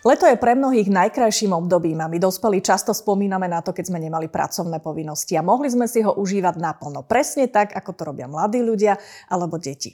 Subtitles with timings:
[0.00, 4.00] Leto je pre mnohých najkrajším obdobím a my dospelí často spomíname na to, keď sme
[4.00, 7.04] nemali pracovné povinnosti a mohli sme si ho užívať naplno.
[7.04, 8.96] Presne tak, ako to robia mladí ľudia
[9.28, 9.92] alebo deti.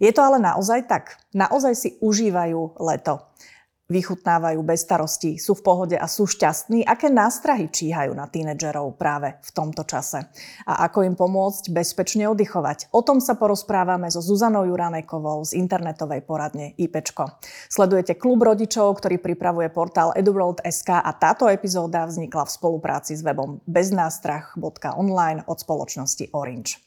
[0.00, 1.20] Je to ale naozaj tak?
[1.36, 3.28] Naozaj si užívajú leto?
[3.90, 9.36] Vychutnávajú bez starostí, sú v pohode a sú šťastní, aké nástrahy číhajú na tínedžerov práve
[9.42, 10.22] v tomto čase
[10.64, 12.94] a ako im pomôcť bezpečne oddychovať.
[12.94, 17.42] O tom sa porozprávame so Zuzanou Juranekovou z internetovej poradne IPčko.
[17.68, 23.60] Sledujete klub rodičov, ktorý pripravuje portál eduworld.sk a táto epizóda vznikla v spolupráci s webom
[23.66, 26.80] beznástrach.online od spoločnosti Orange.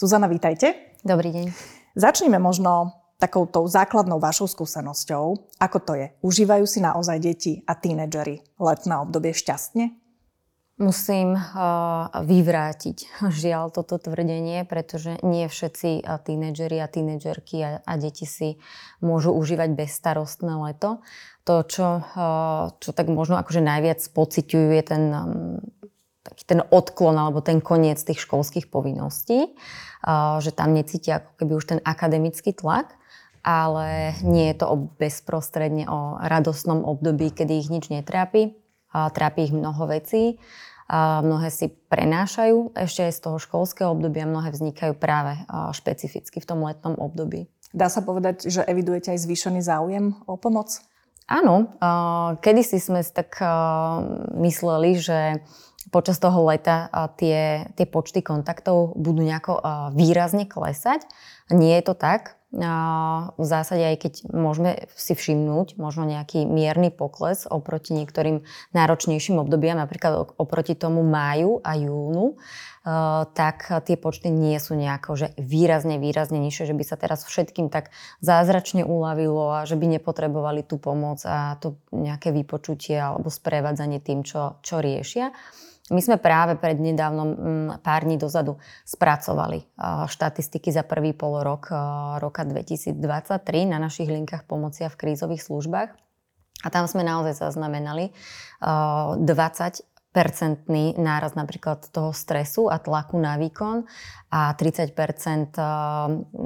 [0.00, 0.98] Zuzana, vítajte.
[1.06, 1.46] Dobrý deň.
[1.94, 6.06] Začneme možno takou tou základnou vašou skúsenosťou, ako to je?
[6.20, 9.96] Užívajú si naozaj deti a tínedžery letné obdobie šťastne?
[10.74, 17.92] Musím uh, vyvrátiť žiaľ toto tvrdenie, pretože nie všetci uh, tínedžeri a tínedžerky a, a
[17.94, 18.58] deti si
[18.98, 21.00] môžu užívať bezstarostné leto.
[21.46, 25.62] To, čo, uh, čo tak možno akože najviac pociťujú, je ten, um,
[26.26, 29.54] taký ten odklon alebo ten koniec tých školských povinností,
[30.40, 32.92] že tam necítia ako keby už ten akademický tlak
[33.44, 38.56] ale nie je to o bezprostredne o radosnom období, kedy ich nič netrápi.
[38.94, 40.38] A trápi ich mnoho vecí.
[40.86, 45.34] A mnohé si prenášajú ešte aj z toho školského obdobia, mnohé vznikajú práve
[45.74, 47.50] špecificky v tom letnom období.
[47.74, 50.78] Dá sa povedať, že evidujete aj zvýšený záujem o pomoc?
[51.26, 51.74] Áno,
[52.38, 53.40] kedysi sme tak
[54.38, 55.42] mysleli, že
[55.90, 56.86] počas toho leta
[57.18, 59.58] tie, tie počty kontaktov budú nejako
[59.96, 61.02] výrazne klesať.
[61.50, 67.50] Nie je to tak v zásade aj keď môžeme si všimnúť možno nejaký mierny pokles
[67.50, 72.38] oproti niektorým náročnejším obdobiam, napríklad oproti tomu máju a júnu,
[73.34, 77.72] tak tie počty nie sú nejako že výrazne, výrazne nižšie, že by sa teraz všetkým
[77.72, 77.90] tak
[78.22, 84.22] zázračne uľavilo a že by nepotrebovali tú pomoc a to nejaké vypočutie alebo sprevádzanie tým,
[84.22, 85.34] čo, čo riešia.
[85.92, 88.56] My sme práve pred nedávnom, mm, pár dní dozadu,
[88.88, 89.68] spracovali
[90.08, 91.68] štatistiky za prvý pol rok
[92.16, 95.90] roka 2023 na našich linkách pomoci v krízových službách.
[96.64, 98.08] A tam sme naozaj zaznamenali
[98.64, 99.84] 20
[100.14, 103.82] percentný náraz napríklad toho stresu a tlaku na výkon
[104.30, 104.94] a 30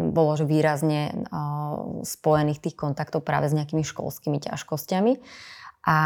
[0.08, 1.28] bolo že výrazne
[2.02, 5.12] spojených tých kontaktov práve s nejakými školskými ťažkosťami.
[5.84, 5.98] A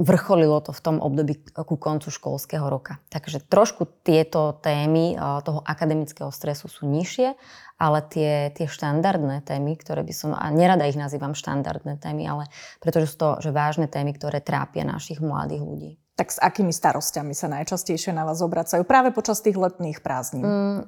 [0.00, 2.96] vrcholilo to v tom období ku koncu školského roka.
[3.12, 5.12] Takže trošku tieto témy
[5.44, 7.36] toho akademického stresu sú nižšie,
[7.76, 12.48] ale tie, tie štandardné témy, ktoré by som, a nerada ich nazývam štandardné témy, ale
[12.80, 15.90] pretože sú to že vážne témy, ktoré trápia našich mladých ľudí.
[16.16, 20.44] Tak s akými starostiami sa najčastejšie na vás obracajú práve počas tých letných prázdnin?
[20.44, 20.80] Mm,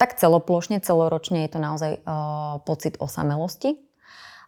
[0.00, 3.76] tak celoplošne, celoročne je to naozaj uh, pocit osamelosti.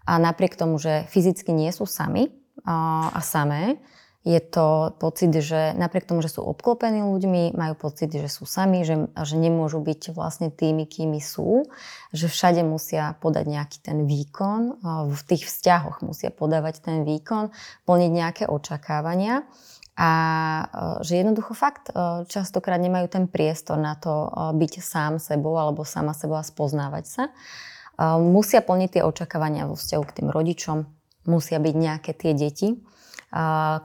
[0.09, 3.81] A napriek tomu, že fyzicky nie sú sami, a samé.
[4.21, 8.85] Je to pocit, že napriek tomu, že sú obklopení ľuďmi, majú pocit, že sú sami,
[8.85, 11.65] že, že nemôžu byť vlastne tými, kými sú,
[12.13, 14.77] že všade musia podať nejaký ten výkon,
[15.09, 17.49] v tých vzťahoch musia podávať ten výkon,
[17.89, 19.49] plniť nejaké očakávania.
[19.97, 20.13] A
[21.01, 21.89] že jednoducho fakt
[22.29, 27.25] častokrát nemajú ten priestor na to byť sám sebou alebo sama sebou a spoznávať sa.
[28.21, 31.00] Musia plniť tie očakávania vo vzťahu k tým rodičom,
[31.31, 32.83] musia byť nejaké tie deti,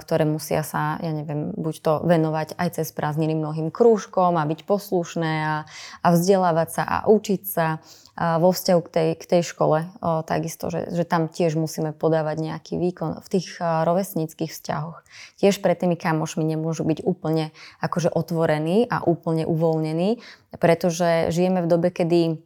[0.02, 4.66] ktoré musia sa, ja neviem, buď to venovať aj cez prázdniny mnohým krúžkom a byť
[4.66, 5.56] poslušné a,
[6.02, 7.78] a vzdelávať sa a učiť sa
[8.16, 9.92] a vo vzťahu k tej, k tej škole.
[10.00, 15.04] O, takisto, že, že tam tiež musíme podávať nejaký výkon v tých rovesníckých vzťahoch.
[15.36, 17.52] Tiež pred tými kamošmi nemôžu byť úplne
[17.84, 20.24] akože otvorení a úplne uvoľnení,
[20.58, 22.40] pretože žijeme v dobe, kedy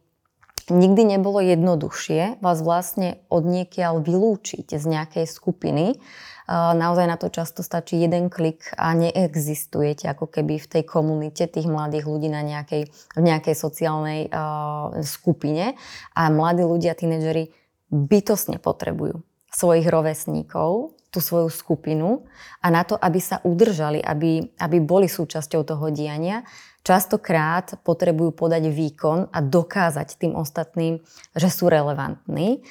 [0.70, 5.98] nikdy nebolo jednoduchšie vás vlastne od niekiaľ vylúčiť z nejakej skupiny.
[6.50, 11.70] Naozaj na to často stačí jeden klik a neexistujete ako keby v tej komunite tých
[11.70, 15.78] mladých ľudí na nejakej, v nejakej sociálnej uh, skupine.
[16.18, 17.54] A mladí ľudia, tínedžeri
[17.90, 19.22] bytosne potrebujú
[19.54, 22.22] svojich rovesníkov, tú svoju skupinu
[22.62, 26.46] a na to, aby sa udržali, aby, aby boli súčasťou toho diania,
[26.80, 31.00] častokrát potrebujú podať výkon a dokázať tým ostatným,
[31.36, 32.64] že sú relevantní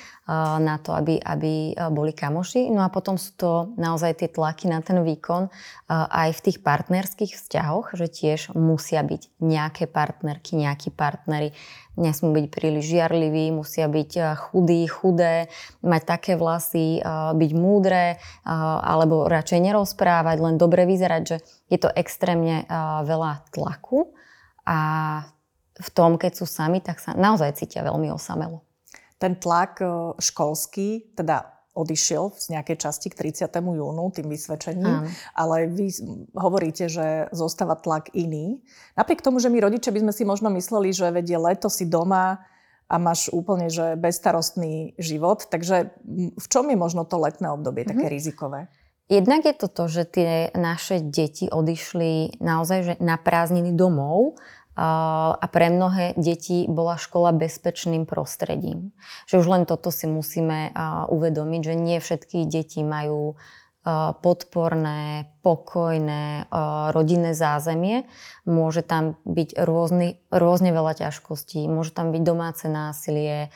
[0.62, 2.70] na to, aby, aby boli kamoši.
[2.70, 5.50] No a potom sú to naozaj tie tlaky na ten výkon
[5.90, 11.58] aj v tých partnerských vzťahoch, že tiež musia byť nejaké partnerky, nejakí partnery,
[11.98, 15.50] nesmú byť príliš žiarliví, musia byť chudí, chudé,
[15.82, 17.02] mať také vlasy,
[17.34, 18.22] byť múdre,
[18.86, 21.38] alebo radšej nerozprávať, len dobre vyzerať, že
[21.74, 22.70] je to extrémne
[23.04, 24.14] veľa tlaku
[24.70, 24.78] a
[25.80, 28.62] v tom, keď sú sami, tak sa naozaj cítia veľmi osamelo.
[29.20, 29.84] Ten tlak
[30.18, 33.48] školský, teda odišiel z nejakej časti k 30.
[33.56, 35.10] júnu tým vysvedčením, Áno.
[35.38, 35.94] ale vy
[36.36, 38.60] hovoríte, že zostáva tlak iný.
[39.00, 42.44] Napriek tomu, že my rodičia by sme si možno mysleli, že vedie leto si doma
[42.90, 45.94] a máš úplne že bezstarostný život, takže
[46.34, 48.02] v čom je možno to letné obdobie mm-hmm.
[48.02, 48.60] také rizikové?
[49.10, 54.38] Jednak je to to, že tie naše deti odišli naozaj že na prázdniny domov
[54.80, 58.96] a pre mnohé deti bola škola bezpečným prostredím.
[59.28, 60.72] Že už len toto si musíme
[61.12, 63.36] uvedomiť, že nie všetky deti majú
[64.20, 66.52] podporné, pokojné
[66.92, 68.06] rodinné zázemie.
[68.44, 73.50] Môže tam byť rôzny, rôzne veľa ťažkostí, môže tam byť domáce násilie,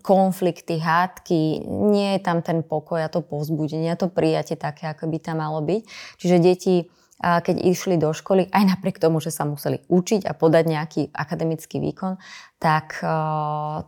[0.00, 1.66] konflikty, hádky.
[1.66, 5.42] Nie je tam ten pokoj a to povzbudenie a to prijatie také, ako by tam
[5.42, 5.82] malo byť.
[6.22, 6.74] Čiže deti
[7.20, 11.76] keď išli do školy, aj napriek tomu, že sa museli učiť a podať nejaký akademický
[11.76, 12.16] výkon,
[12.56, 12.96] tak,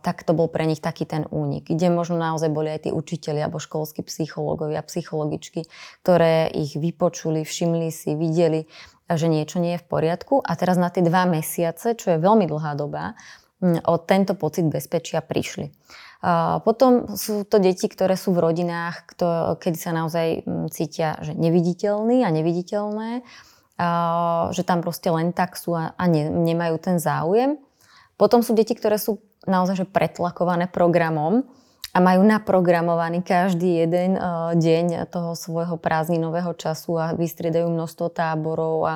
[0.05, 3.49] tak to bol pre nich taký ten únik, kde možno naozaj boli aj tí učiteľi
[3.49, 5.65] alebo školskí psychológovia, psychologičky,
[6.05, 8.69] ktoré ich vypočuli, všimli si, videli,
[9.09, 10.41] že niečo nie je v poriadku.
[10.45, 13.17] A teraz na tie dva mesiace, čo je veľmi dlhá doba,
[13.63, 15.73] o tento pocit bezpečia prišli.
[16.63, 19.11] Potom sú to deti, ktoré sú v rodinách,
[19.59, 23.27] kedy sa naozaj cítia že neviditeľní a neviditeľné,
[24.55, 27.59] že tam proste len tak sú a ne, nemajú ten záujem.
[28.15, 31.43] Potom sú deti, ktoré sú naozaj že pretlakované programom,
[31.93, 38.77] a majú naprogramovaný každý jeden uh, deň toho svojho prázdninového času a vystriedajú množstvo táborov
[38.89, 38.95] a,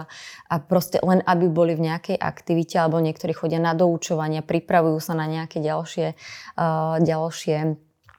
[0.50, 5.14] a proste len aby boli v nejakej aktivite alebo niektorí chodia na doučovanie, pripravujú sa
[5.14, 6.18] na nejaké ďalšie,
[6.58, 7.78] uh, ďalšie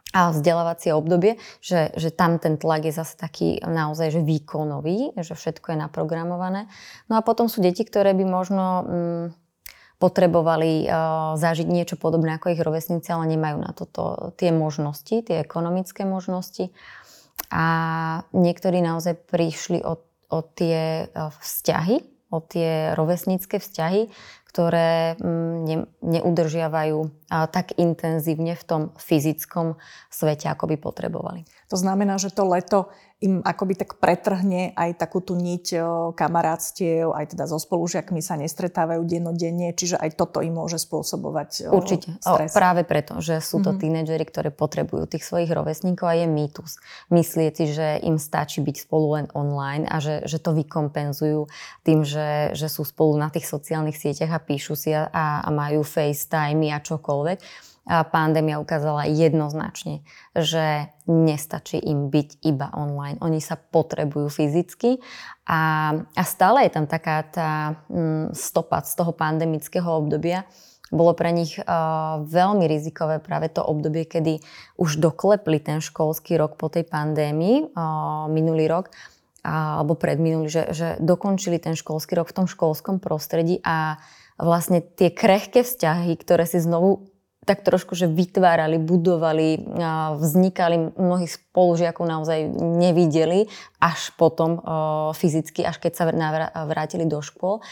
[0.08, 5.36] a vzdelávacie obdobie, že, že tam ten tlak je zase taký naozaj že výkonový, že
[5.36, 6.64] všetko je naprogramované.
[7.12, 8.64] No a potom sú deti, ktoré by možno...
[8.86, 9.26] Mm,
[9.98, 15.42] potrebovali uh, zažiť niečo podobné ako ich rovesníci, ale nemajú na toto tie možnosti, tie
[15.42, 16.70] ekonomické možnosti.
[17.50, 17.66] A
[18.30, 19.98] niektorí naozaj prišli o,
[20.30, 21.98] o tie uh, vzťahy,
[22.30, 24.06] o tie rovesnícke vzťahy,
[24.58, 29.78] ktoré mm, ne, neudržiavajú tak intenzívne v tom fyzickom
[30.10, 31.46] svete, ako by potrebovali.
[31.70, 35.75] To znamená, že to leto im akoby tak pretrhne aj takú tú niť
[36.14, 42.14] kamarátstiev, aj teda so spolužiakmi sa nestretávajú dennodenne, čiže aj toto im môže spôsobovať Určite.
[42.22, 42.55] stres.
[42.55, 43.82] O, práve preto, že sú to mm-hmm.
[43.82, 46.78] tínedžeri, ktorí potrebujú tých svojich rovesníkov a je mýtus.
[47.10, 51.50] Myslieť si, že im stačí byť spolu len online a že, že to vykompenzujú
[51.82, 55.84] tým, že, že sú spolu na tých sociálnych sieťach a píšu si a, a majú
[55.84, 60.04] FaceTime a čokoľvek a pandémia ukázala jednoznačne,
[60.36, 63.16] že nestačí im byť iba online.
[63.24, 65.00] Oni sa potrebujú fyzicky
[65.48, 70.44] a, a stále je tam taká tá mm, stopa z toho pandemického obdobia.
[70.92, 74.40] Bolo pre nich uh, veľmi rizikové práve to obdobie, kedy
[74.76, 78.92] už doklepli ten školský rok po tej pandémii, uh, minulý rok,
[79.44, 84.00] a, alebo predminulý, že, že dokončili ten školský rok v tom školskom prostredí a
[84.38, 87.11] vlastne tie krehké vzťahy, ktoré si znovu
[87.49, 89.56] tak trošku, že vytvárali, budovali,
[90.20, 93.49] vznikali, mnohých spolužiakov naozaj nevideli
[93.81, 94.61] až potom
[95.17, 96.05] fyzicky, až keď sa
[96.69, 97.64] vrátili do škôl.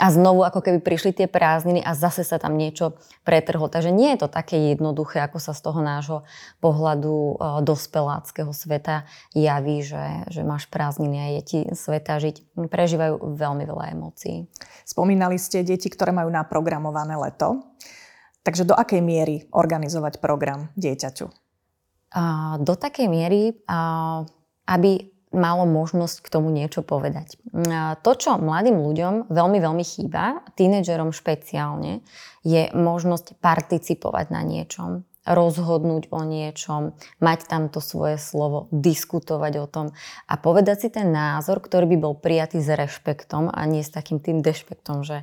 [0.00, 2.96] A znovu ako keby prišli tie prázdniny a zase sa tam niečo
[3.28, 3.68] pretrhlo.
[3.68, 6.24] Takže nie je to také jednoduché, ako sa z toho nášho
[6.64, 9.04] pohľadu dospeláckého sveta
[9.36, 12.56] javí, že, že máš prázdniny a je ti sveta žiť.
[12.72, 14.48] Prežívajú veľmi veľa emócií.
[14.88, 17.60] Spomínali ste deti, ktoré majú naprogramované leto.
[18.42, 21.42] Takže do akej miery organizovať program dieťaťu?
[22.60, 23.56] do takej miery,
[24.68, 27.40] aby malo možnosť k tomu niečo povedať.
[28.04, 32.04] To, čo mladým ľuďom veľmi, veľmi chýba, tínedžerom špeciálne,
[32.44, 39.66] je možnosť participovať na niečom, rozhodnúť o niečom, mať tam to svoje slovo, diskutovať o
[39.70, 39.86] tom
[40.26, 44.18] a povedať si ten názor, ktorý by bol prijatý s rešpektom a nie s takým
[44.18, 45.22] tým dešpektom, že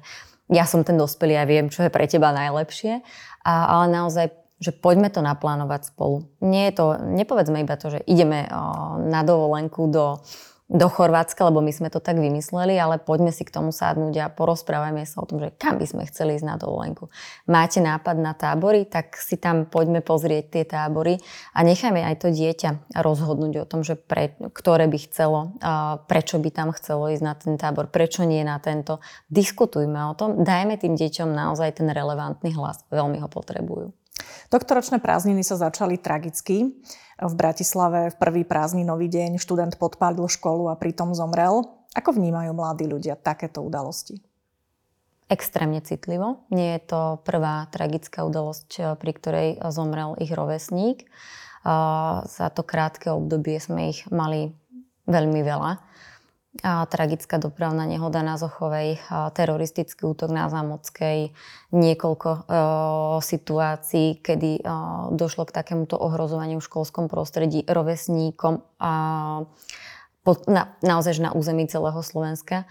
[0.49, 3.05] ja som ten dospelý a viem, čo je pre teba najlepšie,
[3.45, 6.27] a, ale naozaj že poďme to naplánovať spolu.
[6.43, 8.45] Nie je to, nepovedzme iba to, že ideme
[9.07, 10.19] na dovolenku do
[10.69, 14.29] do Chorvátska, lebo my sme to tak vymysleli, ale poďme si k tomu sadnúť a
[14.29, 17.09] porozprávajme sa o tom, že kam by sme chceli ísť na dovolenku.
[17.49, 21.17] Máte nápad na tábory, tak si tam poďme pozrieť tie tábory
[21.57, 25.57] a nechajme aj to dieťa rozhodnúť o tom, že pre, ktoré by chcelo,
[26.05, 29.01] prečo by tam chcelo ísť na ten tábor, prečo nie na tento.
[29.33, 32.85] Diskutujme o tom, dajme tým deťom naozaj ten relevantný hlas.
[32.93, 33.89] Veľmi ho potrebujú.
[34.49, 36.73] Tohtoročné prázdniny sa začali tragicky
[37.19, 41.67] v Bratislave v prvý prázdninový deň študent podpálil školu a pritom zomrel.
[41.91, 44.23] Ako vnímajú mladí ľudia takéto udalosti?
[45.29, 46.47] Extrémne citlivo.
[46.49, 51.05] Nie je to prvá tragická udalosť, pri ktorej zomrel ich rovesník.
[52.25, 54.55] za to krátke obdobie sme ich mali
[55.05, 55.71] veľmi veľa.
[56.59, 61.31] A tragická dopravná nehoda na Zochovej, a teroristický útok na Zamockej,
[61.71, 62.39] niekoľko e,
[63.23, 64.61] situácií, kedy e,
[65.15, 68.93] došlo k takémuto ohrozovaniu v školskom prostredí rovesníkom a
[70.19, 72.67] po, na, naozaj na území celého Slovenska.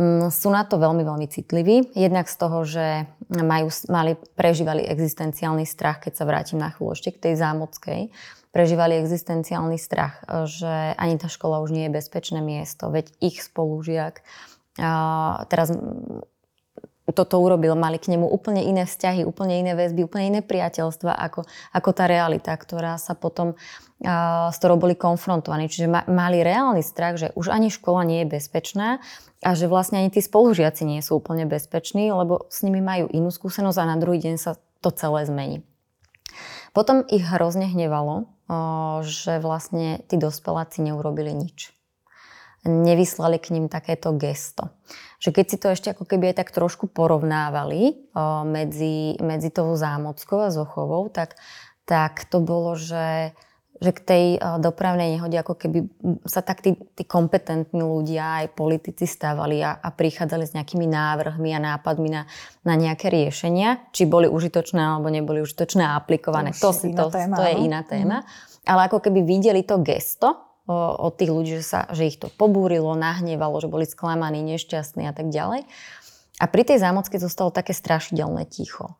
[0.00, 1.92] Mm, sú na to veľmi, veľmi citliví.
[1.98, 7.10] Jednak z toho, že majú, mali, prežívali existenciálny strach, keď sa vrátim na chvíľu ešte
[7.12, 8.00] k tej zámockej,
[8.50, 14.22] prežívali existenciálny strach, že ani tá škola už nie je bezpečné miesto, veď ich spolužiak
[14.78, 14.92] a
[15.50, 15.70] teraz
[17.12, 21.42] toto urobil, mali k nemu úplne iné vzťahy, úplne iné väzby, úplne iné priateľstva ako,
[21.74, 25.66] ako tá realita, ktorá sa potom, uh, s ktorou boli konfrontovaní.
[25.66, 29.02] Čiže ma, mali reálny strach, že už ani škola nie je bezpečná
[29.42, 33.34] a že vlastne ani tí spolužiaci nie sú úplne bezpeční, lebo s nimi majú inú
[33.34, 35.66] skúsenosť a na druhý deň sa to celé zmení.
[36.70, 38.30] Potom ich hrozne hnevalo,
[39.06, 41.74] že vlastne tí dospeláci neurobili nič
[42.64, 44.68] nevyslali k ním takéto gesto.
[45.20, 48.12] Že keď si to ešte ako keby aj tak trošku porovnávali
[48.44, 51.40] medzi, medzi tou zámockou a Zochovou, tak,
[51.88, 53.32] tak to bolo, že,
[53.80, 55.88] že k tej o, dopravnej nehode ako keby
[56.28, 61.50] sa tak tí, tí kompetentní ľudia, aj politici stávali a, a prichádzali s nejakými návrhmi
[61.56, 62.22] a nápadmi na,
[62.62, 66.52] na nejaké riešenia, či boli užitočné alebo neboli užitočné a aplikované.
[66.60, 68.22] To, si, to, téma, to je iná téma.
[68.22, 68.28] Mm.
[68.68, 72.94] Ale ako keby videli to gesto od tých ľudí, že, sa, že ich to pobúrilo,
[72.94, 75.66] nahnevalo, že boli sklamaní, nešťastní a tak ďalej.
[76.40, 78.96] A pri tej zámocké zostalo také strašidelné ticho.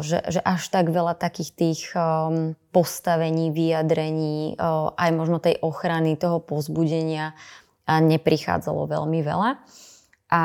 [0.00, 4.56] Že, že až tak veľa takých tých um, postavení, vyjadrení,
[4.96, 7.36] aj možno tej ochrany, toho pozbudenia
[7.84, 9.60] neprichádzalo veľmi veľa.
[10.32, 10.42] A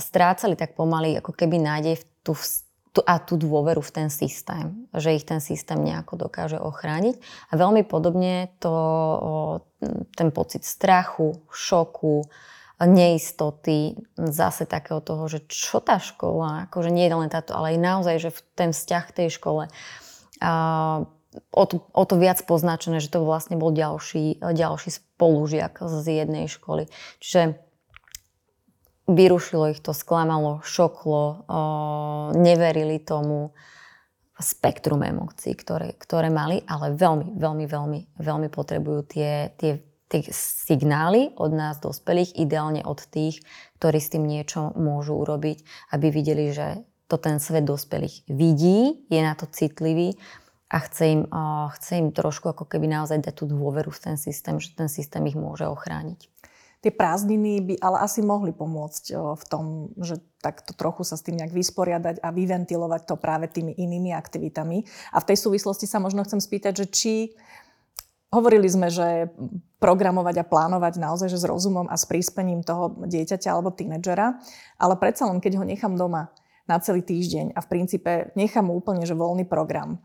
[0.00, 2.04] strácali tak pomaly ako keby nádej v
[2.92, 7.16] tú a tú dôveru v ten systém, že ich ten systém nejako dokáže ochrániť.
[7.48, 8.72] A veľmi podobne to,
[10.12, 12.28] ten pocit strachu, šoku,
[12.80, 17.78] neistoty, zase takého toho, že čo tá škola, akože nie je len táto, ale aj
[17.78, 19.68] naozaj, že ten vzťah tej škole,
[20.42, 20.52] a
[21.54, 26.50] o, to, o to viac poznačené, že to vlastne bol ďalší, ďalší spolužiak z jednej
[26.50, 26.90] školy.
[27.22, 27.62] Čiže
[29.06, 31.46] vyrušilo ich to, sklamalo, šoklo,
[32.34, 33.54] neverili tomu
[34.42, 39.78] spektrum emócií, ktoré, ktoré mali, ale veľmi, veľmi, veľmi, veľmi potrebujú tie, tie,
[40.12, 43.40] tie signály od nás dospelých, ideálne od tých,
[43.80, 45.64] ktorí s tým niečo môžu urobiť,
[45.96, 50.20] aby videli, že to ten svet dospelých vidí, je na to citlivý
[50.68, 51.22] a chce im,
[51.76, 55.24] chce im trošku ako keby naozaj dať tú dôveru v ten systém, že ten systém
[55.28, 56.28] ich môže ochrániť
[56.82, 61.38] tie prázdniny by ale asi mohli pomôcť v tom, že takto trochu sa s tým
[61.38, 64.82] nejak vysporiadať a vyventilovať to práve tými inými aktivitami.
[65.14, 67.14] A v tej súvislosti sa možno chcem spýtať, že či
[68.32, 69.28] Hovorili sme, že
[69.76, 74.40] programovať a plánovať naozaj že s rozumom a s príspením toho dieťaťa alebo tínedžera,
[74.80, 76.32] ale predsa len keď ho nechám doma
[76.64, 80.00] na celý týždeň a v princípe nechám mu úplne že voľný program,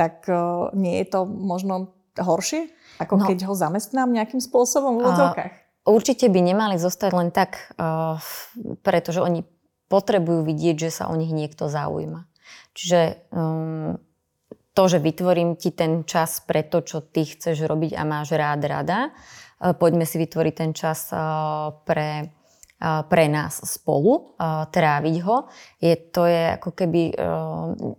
[0.00, 0.24] tak
[0.72, 3.24] nie je to možno horšie, ako no.
[3.26, 5.52] keď ho zamestnám nejakým spôsobom v odzokách?
[5.88, 8.20] Určite by nemali zostať len tak, uh,
[8.84, 9.46] pretože oni
[9.88, 12.28] potrebujú vidieť, že sa o nich niekto zaujíma.
[12.76, 13.96] Čiže um,
[14.78, 18.62] to, že vytvorím ti ten čas pre to, čo ty chceš robiť a máš rád
[18.62, 22.30] rada, uh, poďme si vytvoriť ten čas uh, pre
[22.78, 24.38] pre nás spolu,
[24.70, 25.50] tráviť ho.
[25.82, 27.10] Je, to je ako keby,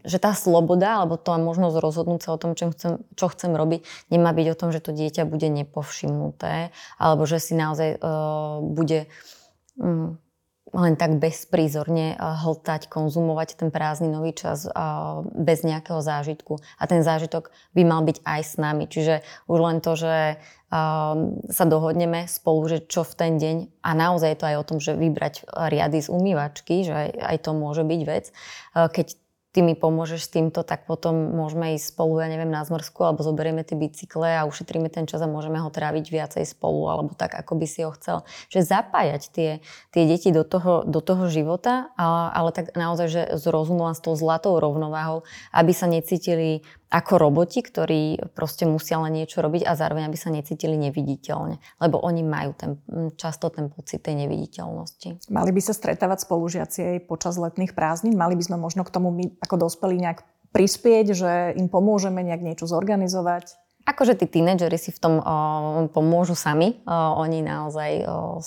[0.07, 3.83] že tá sloboda, alebo to možnosť rozhodnúť sa o tom, čo chcem, čo chcem robiť,
[4.07, 7.99] nemá byť o tom, že to dieťa bude nepovšimnuté, alebo že si naozaj
[8.71, 9.11] bude
[9.75, 10.15] mm,
[10.69, 14.69] len tak bezprízorne hltať, konzumovať ten prázdninový čas
[15.33, 16.61] bez nejakého zážitku.
[16.77, 18.85] A ten zážitok by mal byť aj s nami.
[18.85, 20.37] Čiže už len to, že
[21.49, 24.77] sa dohodneme spolu, že čo v ten deň a naozaj je to aj o tom,
[24.77, 28.25] že vybrať riady z umývačky, že aj, aj to môže byť vec.
[28.77, 29.07] Keď
[29.49, 33.25] ty mi pomôžeš s týmto, tak potom môžeme ísť spolu, ja neviem, na zmrzku, alebo
[33.25, 37.33] zoberieme tie bicykle a ušetríme ten čas a môžeme ho tráviť viacej spolu, alebo tak,
[37.33, 38.21] ako by si ho chcel.
[38.53, 39.49] Že zapájať tie,
[39.89, 43.97] tie deti do toho, do toho života, ale, ale tak naozaj, že s rozumom a
[43.97, 49.61] s tou zlatou rovnováhou, aby sa necítili ako roboti, ktorí proste musia len niečo robiť
[49.69, 51.61] a zároveň aby sa necítili neviditeľne.
[51.77, 52.81] Lebo oni majú ten,
[53.13, 55.29] často ten pocit tej neviditeľnosti.
[55.29, 58.17] Mali by sa stretávať spolužiaci aj počas letných prázdnin?
[58.17, 61.31] Mali by sme možno k tomu my ako dospelí nejak prispieť, že
[61.61, 63.53] im pomôžeme nejak niečo zorganizovať?
[63.85, 65.25] Akože tí tínedžeri si v tom o,
[65.93, 66.81] pomôžu sami.
[66.85, 68.41] O, oni naozaj o,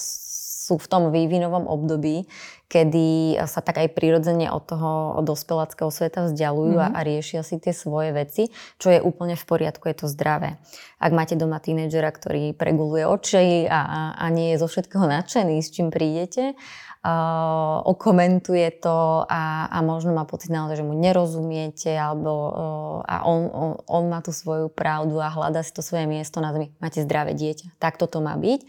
[0.62, 2.30] sú v tom vývinovom období,
[2.70, 6.94] kedy sa tak aj prirodzene od toho od dospeláckého sveta vzdialujú mm-hmm.
[6.94, 10.62] a, a riešia si tie svoje veci, čo je úplne v poriadku, je to zdravé.
[11.02, 15.58] Ak máte doma tínedžera, ktorý preguluje oči a, a, a nie je zo všetkého nadšený,
[15.58, 16.54] s čím prídete,
[17.02, 23.26] uh, okomentuje to a, a možno má pocit naozaj, že mu nerozumiete alebo uh, a
[23.26, 26.70] on, on, on má tú svoju pravdu a hľadá si to svoje miesto na zemi.
[26.78, 27.76] Máte zdravé dieťa.
[27.82, 28.60] Tak toto má byť.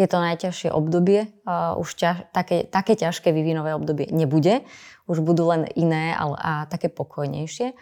[0.00, 1.28] Je to najťažšie obdobie.
[1.44, 4.64] Uh, už ťaž, také, také ťažké vyvinové obdobie nebude.
[5.04, 7.76] Už budú len iné ale, a také pokojnejšie.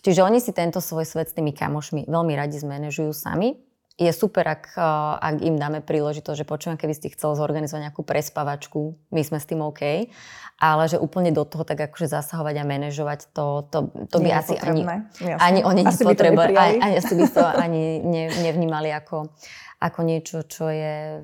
[0.00, 3.60] Čiže oni si tento svoj svet s tými kamošmi veľmi radi zmanéžujú sami
[4.00, 8.00] je super, ak, eh, ak im dáme príležitosť, že počujem, keby si chcel zorganizovať nejakú
[8.00, 10.08] prespavačku, my sme s tým OK,
[10.56, 13.78] ale že úplne do toho tak akože zasahovať a manažovať, to, to,
[14.08, 14.88] to by asi ani,
[15.36, 19.36] ani oni asi nepotrebovali, ani, ani, asi by to ani ne, nevnímali ako,
[19.84, 21.20] ako niečo, čo je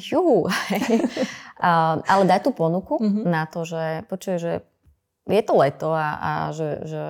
[0.00, 0.48] jú.
[2.08, 3.24] ale daj tú ponuku mm-hmm.
[3.28, 4.52] na to, že počuje, že
[5.28, 7.04] je to leto a, a že, že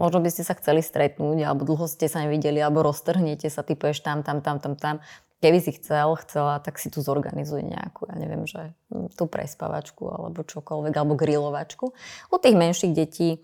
[0.00, 4.00] Možno by ste sa chceli stretnúť, alebo dlho ste sa nevideli, alebo roztrhnete sa, typuješ
[4.00, 4.96] tam, tam, tam, tam, tam.
[5.42, 10.06] Keby si chcel, chcela, tak si tu zorganizuj nejakú, ja neviem, že hm, tú prespavačku,
[10.08, 11.92] alebo čokoľvek, alebo grilovačku.
[12.30, 13.42] U tých menších detí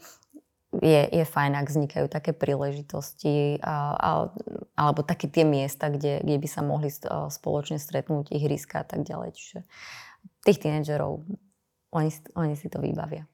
[0.72, 4.10] je, je fajn, ak vznikajú také príležitosti a, a,
[4.76, 6.92] alebo také tie miesta, kde, kde by sa mohli
[7.32, 9.32] spoločne stretnúť, ihriska a tak ďalej.
[9.32, 9.58] Čiže
[10.44, 11.24] tých tínedžerov,
[11.92, 13.24] oni, oni si to vybavia.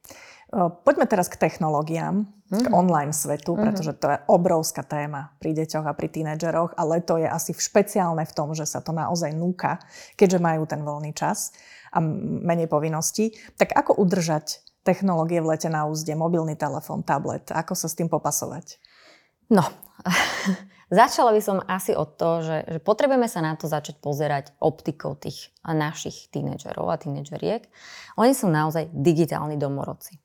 [0.55, 2.63] Poďme teraz k technológiám, mm-hmm.
[2.63, 2.75] k mhm.
[2.75, 3.65] online svetu, mm-hmm.
[3.67, 8.23] pretože to je obrovská téma pri deťoch a pri tínedžeroch, ale to je asi špeciálne
[8.23, 9.83] v tom, že sa to naozaj núka,
[10.15, 11.51] keďže majú ten voľný čas
[11.91, 13.35] a menej povinností.
[13.59, 18.07] Tak ako udržať technológie v lete na úzde, mobilný telefón, tablet, ako sa s tým
[18.07, 18.79] popasovať?
[19.51, 19.65] No,
[21.03, 25.17] začala by som asi od toho, že, že potrebujeme sa na to začať pozerať optikou
[25.17, 27.67] tých našich tínedžerov a tínedžeriek.
[28.21, 30.24] Oni sú naozaj digitálni domorodci.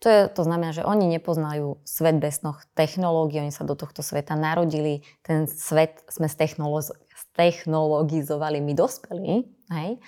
[0.00, 4.02] To, je, to znamená, že oni nepoznajú svet bez noh technológií, oni sa do tohto
[4.02, 10.02] sveta narodili, ten svet sme stechnologizovali my dospelí, hej?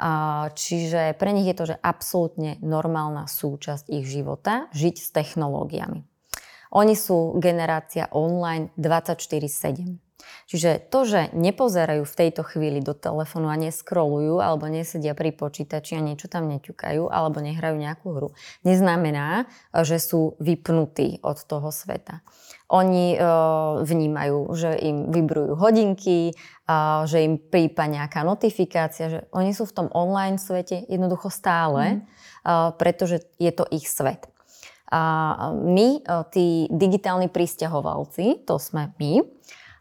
[0.00, 6.08] A, čiže pre nich je to, že absolútne normálna súčasť ich života žiť s technológiami.
[6.72, 10.09] Oni sú generácia online 24-7.
[10.50, 15.94] Čiže to, že nepozerajú v tejto chvíli do telefónu a neskrolujú alebo nesedia pri počítači
[15.94, 18.28] a niečo tam neťukajú alebo nehrajú nejakú hru,
[18.66, 22.26] neznamená, že sú vypnutí od toho sveta.
[22.70, 23.18] Oni e,
[23.82, 26.32] vnímajú, že im vybrujú hodinky, e,
[27.10, 31.98] že im prípa nejaká notifikácia, že oni sú v tom online svete jednoducho stále, mm.
[31.98, 32.02] e,
[32.78, 34.30] pretože je to ich svet.
[34.90, 39.22] A my, e, tí digitálni pristahovalci, to sme my,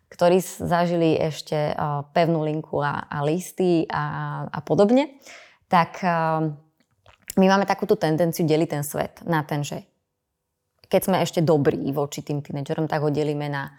[0.09, 1.73] ktorí zažili ešte
[2.17, 4.03] pevnú linku a, a listy a,
[4.49, 5.21] a podobne,
[5.69, 6.01] tak
[7.37, 9.85] my máme takúto tendenciu deliť ten svet na ten, že
[10.89, 13.69] keď sme ešte dobrí voči tým tínedžerom, tak ho delíme na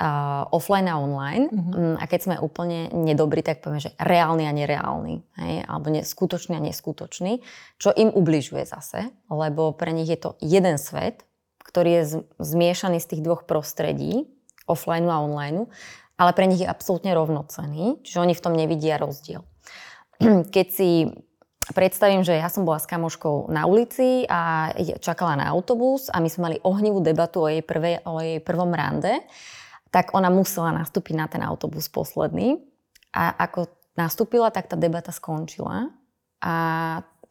[0.00, 1.52] uh, offline a online.
[1.52, 2.00] Mm-hmm.
[2.00, 5.14] A keď sme úplne nedobrí, tak povieme, že reálny a nereálny.
[5.36, 5.54] Hej?
[5.68, 7.44] Alebo ne, skutočný a neskutočný.
[7.76, 11.28] Čo im ubližuje zase, lebo pre nich je to jeden svet,
[11.60, 12.04] ktorý je
[12.40, 14.24] zmiešaný z tých dvoch prostredí
[14.66, 15.66] offline a online,
[16.18, 19.46] ale pre nich je absolútne rovnocený, čiže oni v tom nevidia rozdiel.
[20.54, 21.10] Keď si
[21.74, 24.70] predstavím, že ja som bola s kamoškou na ulici a
[25.02, 28.70] čakala na autobus a my sme mali ohnivú debatu o jej, prvé, o jej prvom
[28.70, 29.18] rande,
[29.90, 32.62] tak ona musela nastúpiť na ten autobus posledný
[33.10, 33.66] a ako
[33.98, 35.90] nastúpila, tak tá debata skončila
[36.38, 36.54] a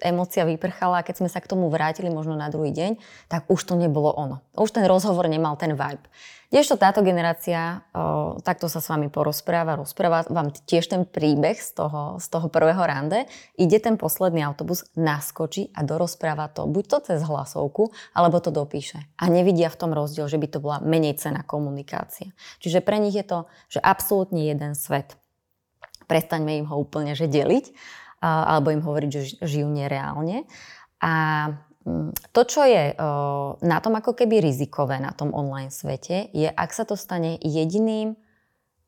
[0.05, 3.59] emócia vyprchala a keď sme sa k tomu vrátili možno na druhý deň, tak už
[3.65, 4.45] to nebolo ono.
[4.53, 6.05] Už ten rozhovor nemal ten vibe.
[6.53, 11.73] Kdežto táto generácia o, takto sa s vami porozpráva, rozpráva vám tiež ten príbeh z
[11.73, 13.25] toho, z toho prvého rande,
[13.57, 19.03] ide ten posledný autobus, naskočí a dorozpráva to buď to cez hlasovku, alebo to dopíše.
[19.19, 22.31] A nevidia v tom rozdiel, že by to bola menej cená komunikácia.
[22.61, 25.17] Čiže pre nich je to, že absolútne jeden svet.
[26.05, 27.73] Prestaňme im ho úplne že deliť
[28.23, 30.47] alebo im hovoriť, že žijú nereálne.
[31.03, 31.13] A
[31.85, 32.95] mm, to, čo je
[33.61, 38.17] na tom ako keby rizikové na tom online svete, je, ak sa to stane jediným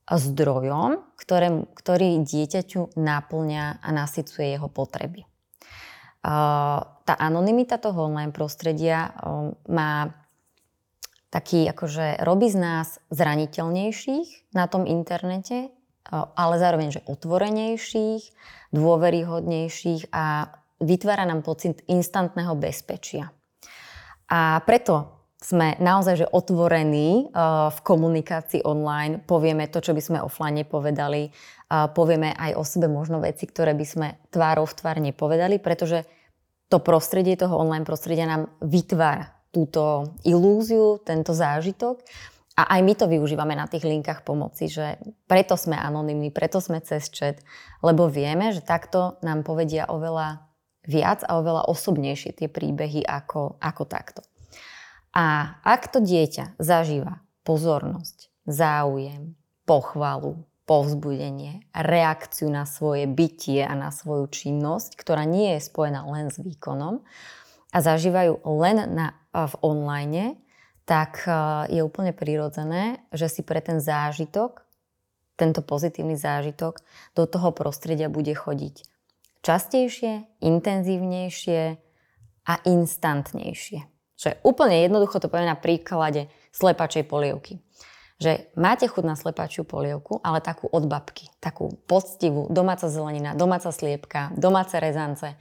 [0.07, 5.27] zdrojom, ktoré, ktorý dieťaťu náplňa a nasycuje jeho potreby.
[6.23, 9.11] Tá anonimita toho online prostredia
[9.67, 10.15] má
[11.27, 15.75] taký, akože robí z nás zraniteľnejších na tom internete,
[16.13, 18.23] ale zároveň, že otvorenejších,
[18.71, 23.31] dôveryhodnejších a vytvára nám pocit instantného bezpečia.
[24.27, 30.19] A preto sme naozaj že otvorení uh, v komunikácii online, povieme to, čo by sme
[30.25, 34.97] offline nepovedali, uh, povieme aj o sebe možno veci, ktoré by sme tvárou v tvár
[34.97, 36.09] nepovedali, pretože
[36.67, 42.01] to prostredie toho online prostredia nám vytvára túto ilúziu, tento zážitok.
[42.57, 44.97] A aj my to využívame na tých linkách pomoci, že
[45.29, 47.37] preto sme anonimní, preto sme cez chat,
[47.85, 50.41] lebo vieme, že takto nám povedia oveľa
[50.81, 54.25] viac a oveľa osobnejšie tie príbehy ako, ako takto.
[55.13, 59.37] A ak to dieťa zažíva pozornosť, záujem,
[59.69, 66.33] pochvalu, povzbudenie, reakciu na svoje bytie a na svoju činnosť, ktorá nie je spojená len
[66.33, 67.05] s výkonom
[67.71, 70.41] a zažívajú len na, v online,
[70.87, 71.31] tak e,
[71.75, 74.63] je úplne prirodzené, že si pre ten zážitok,
[75.35, 76.79] tento pozitívny zážitok,
[77.13, 78.87] do toho prostredia bude chodiť
[79.47, 81.61] častejšie, intenzívnejšie
[82.47, 83.79] a instantnejšie.
[84.17, 87.61] Že úplne jednoducho to poviem na príklade slepačej polievky.
[88.17, 91.29] Že máte chuť na slepačiu polievku, ale takú od babky.
[91.37, 95.37] Takú poctivú, domáca zelenina, domáca sliepka, domáce rezance.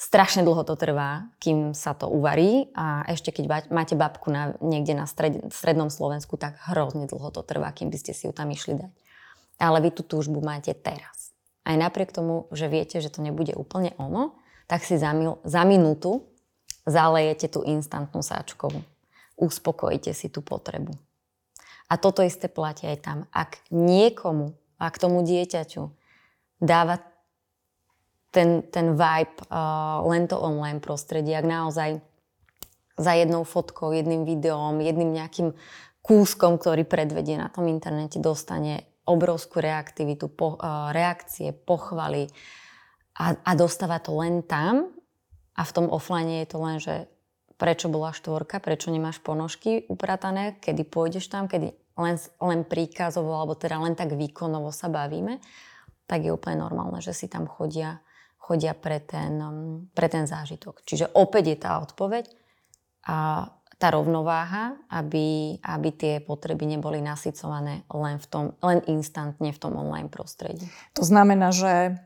[0.00, 4.96] Strašne dlho to trvá, kým sa to uvarí a ešte keď máte babku na, niekde
[4.96, 8.48] na stred, strednom Slovensku, tak hrozne dlho to trvá, kým by ste si ju tam
[8.48, 8.92] išli dať.
[9.60, 11.36] Ale vy tú túžbu máte teraz.
[11.68, 15.68] Aj napriek tomu, že viete, že to nebude úplne ono, tak si za, mil, za
[15.68, 16.24] minútu
[16.88, 18.80] zalejete tú instantnú sáčkovú.
[19.36, 20.96] Uspokojíte si tú potrebu.
[21.92, 23.18] A toto isté platí aj tam.
[23.36, 25.92] Ak niekomu, ak tomu dieťaťu
[26.56, 27.09] dáva
[28.30, 31.90] ten, ten vibe uh, len to online prostredie, ak naozaj
[33.00, 35.54] za jednou fotkou, jedným videom, jedným nejakým
[36.00, 42.30] kúskom, ktorý predvedie na tom internete, dostane obrovskú reaktivitu, po, uh, reakcie, pochvaly
[43.18, 44.94] a, a dostáva to len tam,
[45.60, 47.04] a v tom offline je to len, že
[47.60, 53.52] prečo bola štvorka, prečo nemáš ponožky upratané, kedy pôjdeš tam, kedy len, len príkazovo, alebo
[53.52, 55.36] teda len tak výkonovo sa bavíme,
[56.08, 58.00] tak je úplne normálne, že si tam chodia,
[58.50, 60.82] chodia pre, ten, um, pre ten zážitok.
[60.82, 62.26] Čiže opäť je tá odpoveď
[63.06, 63.46] a
[63.80, 69.78] tá rovnováha, aby, aby tie potreby neboli nasycované len, v tom, len instantne v tom
[69.78, 70.68] online prostredí.
[70.98, 71.96] To znamená, že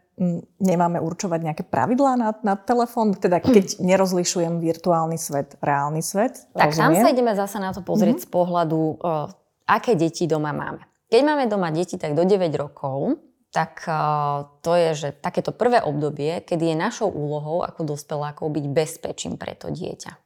[0.62, 3.18] nemáme určovať nejaké pravidlá na, na telefón?
[3.18, 6.46] Teda keď nerozlišujem virtuálny svet, reálny svet?
[6.54, 7.02] Tak rozumiem?
[7.02, 8.30] tam sa ideme zase na to pozrieť mm-hmm.
[8.30, 9.26] z pohľadu, uh,
[9.66, 10.86] aké deti doma máme.
[11.10, 13.18] Keď máme doma deti tak do 9 rokov,
[13.54, 18.66] tak uh, to je, že takéto prvé obdobie, kedy je našou úlohou ako dospelákov byť
[18.66, 20.24] bezpečím pre to dieťa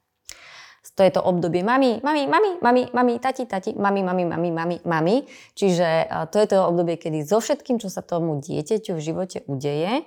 [0.99, 4.77] to je to obdobie mami, mami, mami, mami, mami, tati, tati, mami, mami, mami, mami,
[4.83, 5.15] mami.
[5.55, 10.03] Čiže to je to obdobie, kedy so všetkým, čo sa tomu dieťaťu v živote udeje,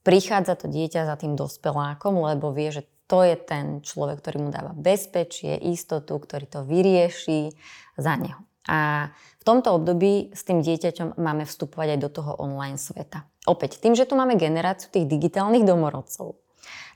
[0.00, 4.48] prichádza to dieťa za tým dospelákom, lebo vie, že to je ten človek, ktorý mu
[4.48, 7.52] dáva bezpečie, istotu, ktorý to vyrieši
[8.00, 8.40] za neho.
[8.64, 13.24] A v tomto období s tým dieťaťom máme vstupovať aj do toho online sveta.
[13.48, 16.36] Opäť, tým, že tu máme generáciu tých digitálnych domorodcov,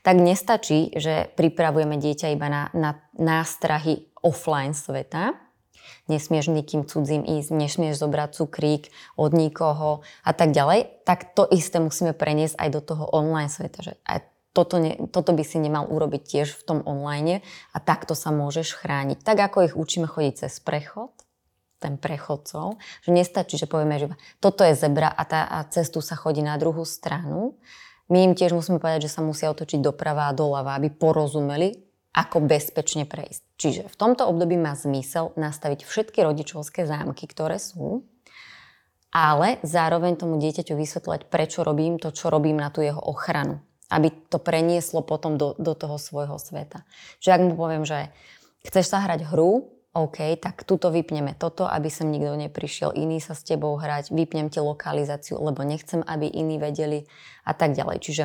[0.05, 5.33] tak nestačí, že pripravujeme dieťa iba na, na nástrahy offline sveta,
[6.05, 11.81] nesmieš nikým cudzím ísť, nesmieš zobrať cukrík od nikoho a tak ďalej, tak to isté
[11.81, 13.81] musíme preniesť aj do toho online sveta.
[13.81, 14.19] Že aj
[14.53, 17.41] toto, ne, toto by si nemal urobiť tiež v tom online
[17.73, 19.25] a takto sa môžeš chrániť.
[19.25, 21.11] Tak ako ich učíme chodiť cez prechod,
[21.85, 24.07] ten prechodcov, že nestačí, že povieme, že
[24.41, 27.53] toto je zebra a, tá, a cestu sa chodí na druhú stranu,
[28.05, 31.73] my im tiež musíme povedať, že sa musia otočiť doprava a doľava, aby porozumeli,
[32.15, 33.41] ako bezpečne prejsť.
[33.59, 38.07] Čiže v tomto období má zmysel nastaviť všetky rodičovské zámky, ktoré sú,
[39.11, 43.59] ale zároveň tomu dieťaťu vysvetľovať, prečo robím to, čo robím na tú jeho ochranu.
[43.91, 46.87] Aby to prenieslo potom do, do toho svojho sveta.
[47.21, 48.11] Čiže ak mu poviem, že
[48.65, 53.31] chceš sa hrať hru, OK, tak tuto vypneme toto, aby sem nikto neprišiel iný sa
[53.31, 57.07] s tebou hrať, vypnem ti lokalizáciu, lebo nechcem, aby iní vedeli
[57.47, 58.03] a tak ďalej.
[58.03, 58.23] Čiže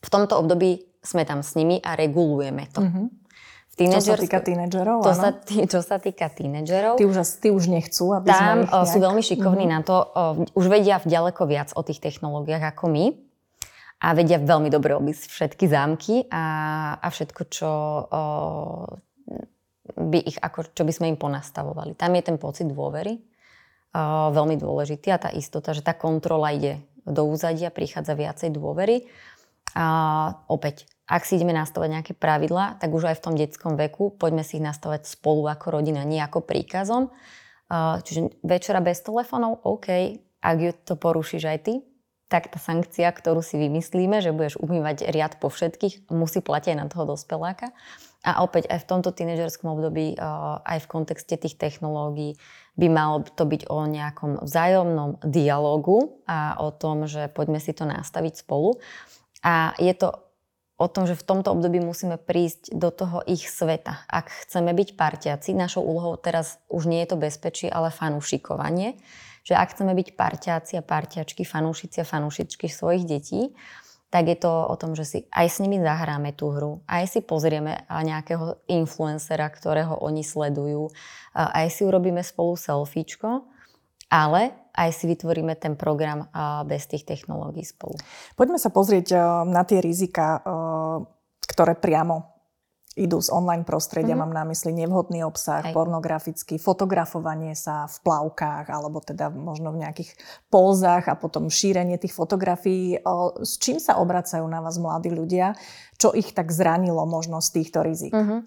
[0.00, 2.80] v tomto období sme tam s nimi a regulujeme to.
[2.80, 3.06] Mm-hmm.
[3.76, 6.96] Čo sa týka tínedžerov, to sa, tý, čo sa týka tínedžerov.
[6.96, 8.88] Tí už, tí už nechcú, aby Tam sme ich nejak...
[8.88, 9.84] sú veľmi šikovní mm-hmm.
[9.84, 9.96] na to,
[10.56, 13.12] už vedia ďaleko viac o tých technológiách ako my
[14.00, 16.44] a vedia veľmi dobre obísť všetky zámky a,
[16.96, 17.68] a všetko, čo,
[18.08, 18.22] o,
[19.94, 21.94] by ich, ako, čo by sme im ponastavovali.
[21.94, 23.22] Tam je ten pocit dôvery
[23.94, 29.06] uh, veľmi dôležitý a tá istota, že tá kontrola ide do úzadia, prichádza viacej dôvery.
[29.76, 29.86] A
[30.50, 34.42] opäť, ak si ideme nastavať nejaké pravidlá, tak už aj v tom detskom veku poďme
[34.42, 37.14] si ich nastavať spolu ako rodina, nie ako príkazom.
[37.66, 41.74] Uh, čiže večera bez telefónov, OK, ak ju to porušíš aj ty,
[42.26, 46.78] tak tá sankcia, ktorú si vymyslíme, že budeš umývať riad po všetkých, musí platiť aj
[46.78, 47.70] na toho dospeláka.
[48.26, 50.18] A opäť aj v tomto tínežerskom období,
[50.66, 52.34] aj v kontexte tých technológií,
[52.74, 57.86] by malo to byť o nejakom vzájomnom dialogu a o tom, že poďme si to
[57.86, 58.82] nastaviť spolu.
[59.46, 60.26] A je to
[60.76, 64.04] o tom, že v tomto období musíme prísť do toho ich sveta.
[64.10, 68.98] Ak chceme byť parťaci, našou úlohou teraz už nie je to bezpečie, ale fanúšikovanie.
[69.46, 73.54] Že ak chceme byť parťáci a parťačky, fanúšici a fanúšičky svojich detí,
[74.16, 77.20] tak je to o tom, že si aj s nimi zahráme tú hru, aj si
[77.20, 80.88] pozrieme nejakého influencera, ktorého oni sledujú,
[81.36, 83.44] aj si urobíme spolu selfiečko,
[84.08, 86.32] ale aj si vytvoríme ten program
[86.64, 88.00] bez tých technológií spolu.
[88.40, 90.40] Poďme sa pozrieť na tie rizika,
[91.44, 92.35] ktoré priamo
[92.96, 94.32] idú z online prostredia, mm-hmm.
[94.32, 95.76] mám na mysli nevhodný obsah, Hej.
[95.76, 100.16] pornografický, fotografovanie sa v plavkách alebo teda možno v nejakých
[100.48, 102.96] pózach a potom šírenie tých fotografií.
[103.44, 105.52] S čím sa obracajú na vás mladí ľudia?
[106.00, 108.16] Čo ich tak zranilo možno z týchto rizik?
[108.16, 108.40] Mm-hmm.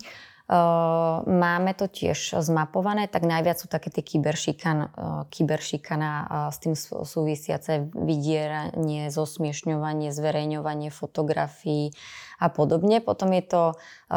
[0.49, 4.89] Máme to tiež zmapované, tak najviac sú také tie kyberšikan,
[5.29, 6.11] kyberšikana
[6.49, 6.73] s tým
[7.05, 11.93] súvisiace vydieranie, zosmiešňovanie, zverejňovanie fotografií
[12.41, 12.97] a podobne.
[12.97, 13.63] Potom je to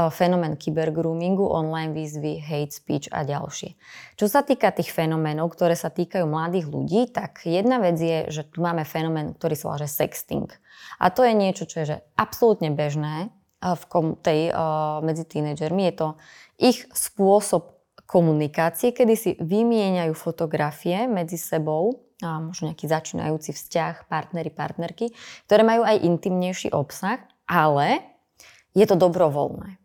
[0.09, 3.77] fenomén kybergroomingu, online výzvy, hate speech a ďalšie.
[4.17, 8.49] Čo sa týka tých fenoménov, ktoré sa týkajú mladých ľudí, tak jedna vec je, že
[8.49, 10.49] tu máme fenomén, ktorý sa volá sexting.
[10.97, 13.29] A to je niečo, čo je že absolútne bežné
[13.63, 14.51] v kom, tej,
[15.07, 15.87] medzi tínedžermi.
[15.87, 16.09] Je to
[16.59, 17.79] ich spôsob
[18.11, 25.11] komunikácie, kedy si vymieňajú fotografie medzi sebou, a možno nejaký začínajúci vzťah, partnery, partnerky,
[25.51, 27.19] ktoré majú aj intimnejší obsah,
[27.51, 27.99] ale
[28.79, 29.81] je to dobrovoľné.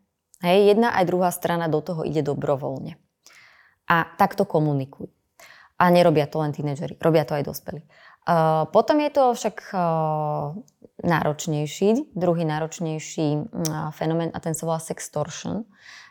[0.45, 3.01] Hej, jedna aj druhá strana do toho ide dobrovoľne.
[3.89, 5.09] A takto komunikujú.
[5.81, 7.81] A nerobia to len tínedžeri, robia to aj dospelí.
[8.75, 9.71] Potom je to však
[10.99, 13.47] náročnejší, druhý náročnejší
[13.95, 15.63] fenomén a ten sa volá sextortion,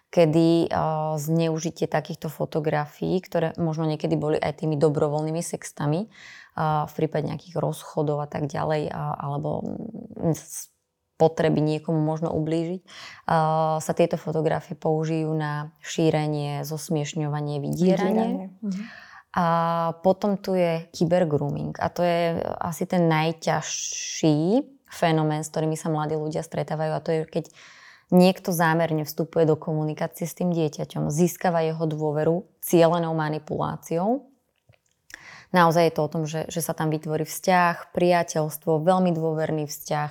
[0.09, 0.72] kedy
[1.20, 6.09] zneužitie takýchto fotografií, ktoré možno niekedy boli aj tými dobrovoľnými sextami,
[6.57, 9.61] v prípade nejakých rozchodov a tak ďalej, alebo
[11.20, 12.81] potreby niekomu možno ublížiť,
[13.81, 18.09] sa tieto fotografie použijú na šírenie, zosmiešňovanie, vydieranie.
[18.09, 18.46] vydieranie.
[18.64, 18.83] Mhm.
[19.37, 19.46] A
[20.01, 26.16] potom tu je kybergrooming a to je asi ten najťažší fenomén, s ktorými sa mladí
[26.16, 27.44] ľudia stretávajú a to je, keď
[28.09, 34.25] niekto zámerne vstupuje do komunikácie s tým dieťaťom, získava jeho dôveru cielenou manipuláciou.
[35.54, 40.11] Naozaj je to o tom, že, že sa tam vytvorí vzťah, priateľstvo, veľmi dôverný vzťah,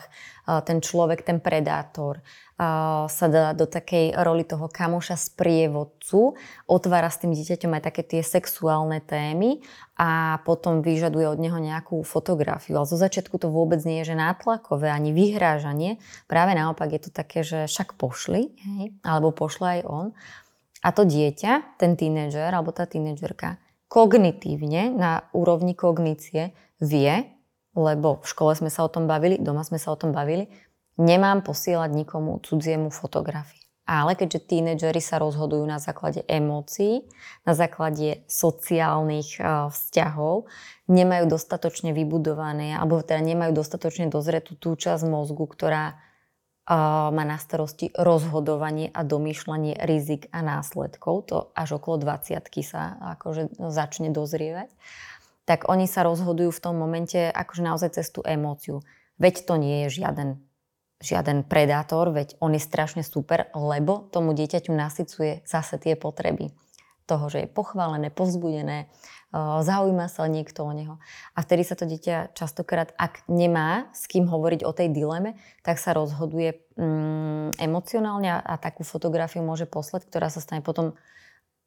[0.64, 2.22] ten človek, ten predátor,
[3.12, 6.40] sa dá do takej roli toho kamoša sprievodcu,
[6.72, 9.60] otvára s tým dieťaťom aj také tie sexuálne témy
[10.00, 12.80] a potom vyžaduje od neho nejakú fotografiu.
[12.80, 16.00] Ale zo začiatku to vôbec nie je že nátlakové ani vyhrážanie.
[16.32, 20.08] Práve naopak je to také, že však pošli, hej, alebo pošla aj on.
[20.80, 27.36] A to dieťa, ten tínedžer alebo tá tínedžerka, kognitívne, na úrovni kognície vie,
[27.76, 30.48] lebo v škole sme sa o tom bavili, doma sme sa o tom bavili,
[30.96, 33.60] nemám posielať nikomu cudziemu fotografie.
[33.86, 37.06] Ale keďže tínedžeri sa rozhodujú na základe emócií,
[37.46, 40.50] na základe sociálnych uh, vzťahov,
[40.90, 46.02] nemajú dostatočne vybudované, alebo teda nemajú dostatočne dozretú tú časť mozgu, ktorá
[46.70, 53.62] má na starosti rozhodovanie a domýšľanie rizik a následkov, to až okolo 20 sa akože
[53.70, 54.74] začne dozrievať,
[55.46, 58.82] tak oni sa rozhodujú v tom momente akože naozaj cez tú emóciu.
[59.22, 60.42] Veď to nie je žiaden
[61.04, 66.56] žiaden predátor, veď on je strašne super, lebo tomu dieťaťu nasycuje zase tie potreby.
[67.06, 68.90] Toho, že je pochválené, povzbudené,
[69.36, 70.96] zaujíma sa niekto o neho.
[71.36, 75.76] A vtedy sa to dieťa častokrát, ak nemá s kým hovoriť o tej dileme, tak
[75.82, 80.96] sa rozhoduje mm, emocionálne a takú fotografiu môže poslať, ktorá sa stane potom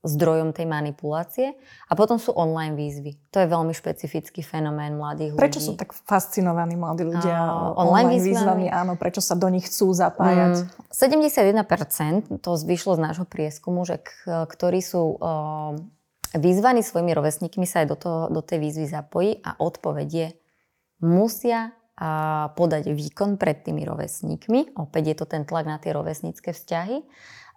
[0.07, 1.59] zdrojom tej manipulácie.
[1.91, 3.19] A potom sú online výzvy.
[3.35, 5.43] To je veľmi špecifický fenomén mladých ľudí.
[5.43, 8.67] Prečo sú tak fascinovaní mladí ľudia uh, online, online výzvami?
[8.71, 10.71] Áno, prečo sa do nich chcú zapájať?
[10.71, 11.67] Mm,
[12.31, 15.75] 71% to zvyšlo z nášho prieskumu, že ktorí sú uh,
[16.37, 20.37] vyzvaní svojimi rovesníkmi sa aj do, toho, do tej výzvy zapojí a odpovedie
[21.01, 22.11] musia a
[22.55, 24.79] podať výkon pred tými rovesníkmi.
[24.79, 27.03] Opäť je to ten tlak na tie rovesnícke vzťahy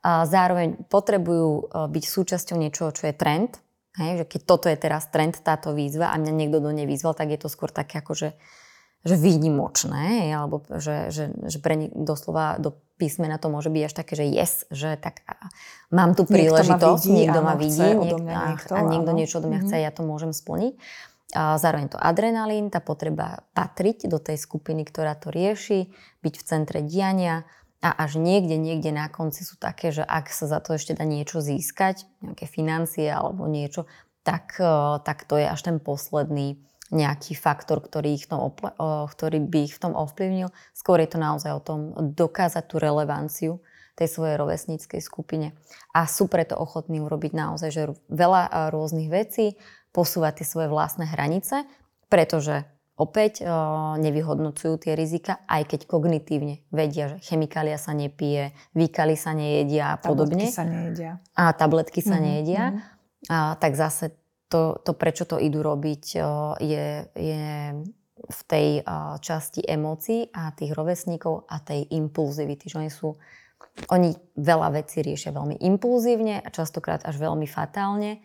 [0.01, 3.62] a zároveň potrebujú e, byť súčasťou niečoho, čo je trend.
[4.01, 7.13] Hej, že keď toto je teraz trend, táto výzva a mňa niekto do nej vyzval,
[7.13, 8.29] tak je to skôr také ako, že,
[9.02, 13.94] že výnimočné, alebo že, že, že pre nich doslova do písmena to môže byť až
[13.98, 15.26] také, že yes, že tak
[15.90, 19.18] mám tu príležitosť, niekto ma vidí, niekto, ma vidí niek- niekto, a, niekto áno.
[19.18, 19.88] niečo od mňa chce, mm-hmm.
[19.90, 20.74] ja to môžem splniť.
[21.32, 25.90] A zároveň to adrenalín, tá potreba patriť do tej skupiny, ktorá to rieši,
[26.22, 27.48] byť v centre diania,
[27.82, 31.02] a až niekde, niekde na konci sú také, že ak sa za to ešte dá
[31.02, 33.90] niečo získať, nejaké financie alebo niečo,
[34.22, 39.60] tak, e, tak to je až ten posledný nejaký faktor, ktorý, ich tom ktorý by
[39.65, 40.51] ich v tom ovplyvnil.
[40.75, 43.63] Skôr je to naozaj o tom dokázať tú relevanciu
[43.95, 45.56] tej svojej rovesníckej skupine.
[45.95, 49.56] A sú preto ochotní urobiť naozaj že veľa rôznych vecí,
[49.91, 51.67] posúvať tie svoje vlastné hranice,
[52.08, 52.63] pretože
[52.95, 53.43] opäť
[53.99, 59.99] nevyhodnocujú tie rizika, aj keď kognitívne vedia, že chemikália sa nepije, výkaly sa nejedia a
[59.99, 60.47] podobne.
[60.47, 61.12] Tabletky sa nejedia.
[61.34, 62.23] A tabletky sa mm-hmm.
[62.23, 62.63] nejedia.
[63.25, 64.13] A, tak zase
[64.52, 67.46] to, to, prečo to idú robiť, uh, je, je
[68.22, 73.16] v tej uh, časti emócií a tých rovesníkov a tej impulzivity, že oni sú
[73.88, 78.20] oni veľa vecí riešia veľmi impulzívne a častokrát až veľmi fatálne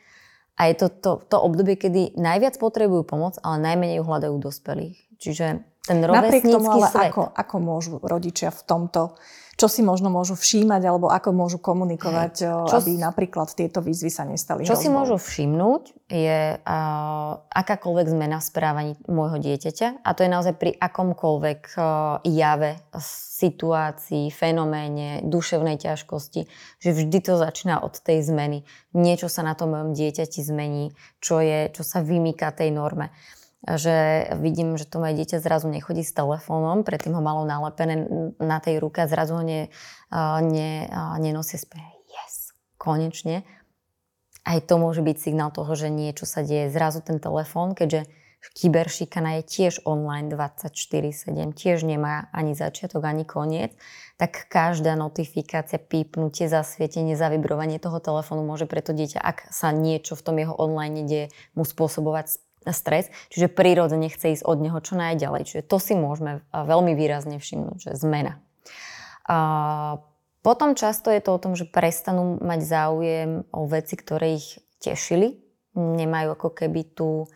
[0.56, 4.98] a je to, to to obdobie, kedy najviac potrebujú pomoc, ale najmenej ju hľadajú dospelých.
[5.20, 5.46] Čiže
[5.86, 7.10] ten rovesnícky Napriek tomu, ale svet.
[7.12, 9.14] Ako, ako môžu rodičia v tomto
[9.56, 12.68] čo si možno môžu všímať alebo ako môžu komunikovať, Hej.
[12.68, 14.84] Čo aby napríklad tieto výzvy sa nestali Čo hrozbou.
[14.84, 20.54] si môžu všimnúť je uh, akákoľvek zmena v správaní môjho dieťaťa a to je naozaj
[20.60, 22.76] pri akomkoľvek uh, jave,
[23.36, 26.44] situácii, fenoméne, duševnej ťažkosti,
[26.76, 28.64] že vždy to začína od tej zmeny.
[28.92, 33.08] Niečo sa na tom mojom dieťati zmení, čo, je, čo sa vymýka tej norme
[33.66, 38.06] že vidím, že to moje dieťa zrazu nechodí s telefónom, predtým ho malo nalepené
[38.38, 39.74] na tej ruke a zrazu ho ne,
[40.46, 40.70] ne,
[41.18, 41.90] nenosie späť.
[42.06, 43.42] Yes, konečne.
[44.46, 46.70] Aj to môže byť signál toho, že niečo sa deje.
[46.70, 48.06] Zrazu ten telefón, keďže
[48.54, 53.74] kyberšikana je tiež online 24-7, tiež nemá ani začiatok, ani koniec,
[54.14, 60.22] tak každá notifikácia, pípnutie, zasvietenie, zavibrovanie toho telefónu môže preto dieťa, ak sa niečo v
[60.22, 61.26] tom jeho online deje,
[61.58, 65.42] mu spôsobovať stres, čiže prírodzene chce ísť od neho čo najďalej.
[65.46, 68.40] Čiže to si môžeme veľmi výrazne všimnúť, že zmena.
[69.26, 69.38] A
[70.46, 75.42] potom často je to o tom, že prestanú mať záujem o veci, ktoré ich tešili.
[75.74, 77.26] Nemajú ako keby tú,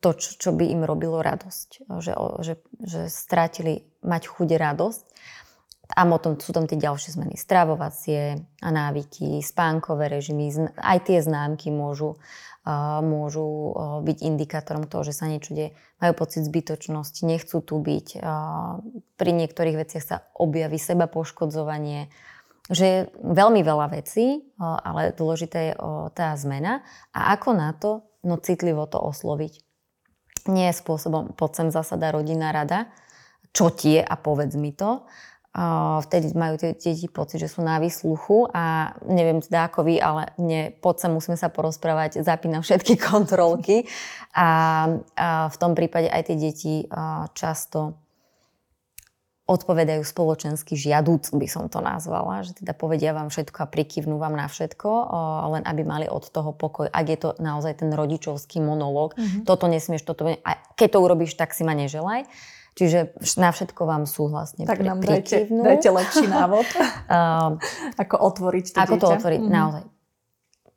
[0.00, 1.84] to, čo by im robilo radosť.
[2.00, 5.04] Že, že, že strátili mať chuť radosť.
[5.92, 7.36] A potom sú tam tie ďalšie zmeny.
[7.36, 12.16] Stravovacie a návyky, spánkové režimy, aj tie známky môžu
[13.02, 13.74] môžu
[14.06, 15.74] byť indikátorom toho, že sa niečo deje.
[15.98, 18.22] Majú pocit zbytočnosti, nechcú tu byť.
[19.18, 22.06] Pri niektorých veciach sa objaví seba poškodzovanie,
[22.70, 25.74] že je veľmi veľa vecí, ale dôležité je
[26.14, 26.86] tá zmena.
[27.10, 28.06] A ako na to?
[28.22, 29.58] No citlivo to osloviť.
[30.46, 32.86] Nie spôsobom, poď sem zasada rodina rada,
[33.50, 35.02] čo tie a povedz mi to,
[36.08, 40.32] vtedy majú tie deti pocit, že sú na výsluchu a neviem teda ako vy, ale
[40.40, 43.84] mne poď sa musíme sa porozprávať, zapínam všetky kontrolky
[44.32, 44.48] a,
[45.12, 46.74] a v tom prípade aj tie deti
[47.36, 48.00] často
[49.42, 54.32] odpovedajú spoločensky žiadúc, by som to nazvala, že teda povedia vám všetko a prikyvnú vám
[54.32, 54.88] na všetko,
[55.52, 56.88] len aby mali od toho pokoj.
[56.88, 59.44] Ak je to naozaj ten rodičovský monológ, mm-hmm.
[59.44, 60.24] toto nesmieš, toto...
[60.24, 62.24] A keď to urobíš, tak si ma neželaj
[62.72, 66.64] Čiže na všetko vám súhlasne Tak nám dajte, dajte lepší návod.
[66.72, 67.60] uh,
[68.02, 69.02] ako otvoriť to Ako dieťa.
[69.02, 69.56] to otvoriť, mm-hmm.
[69.56, 69.84] naozaj.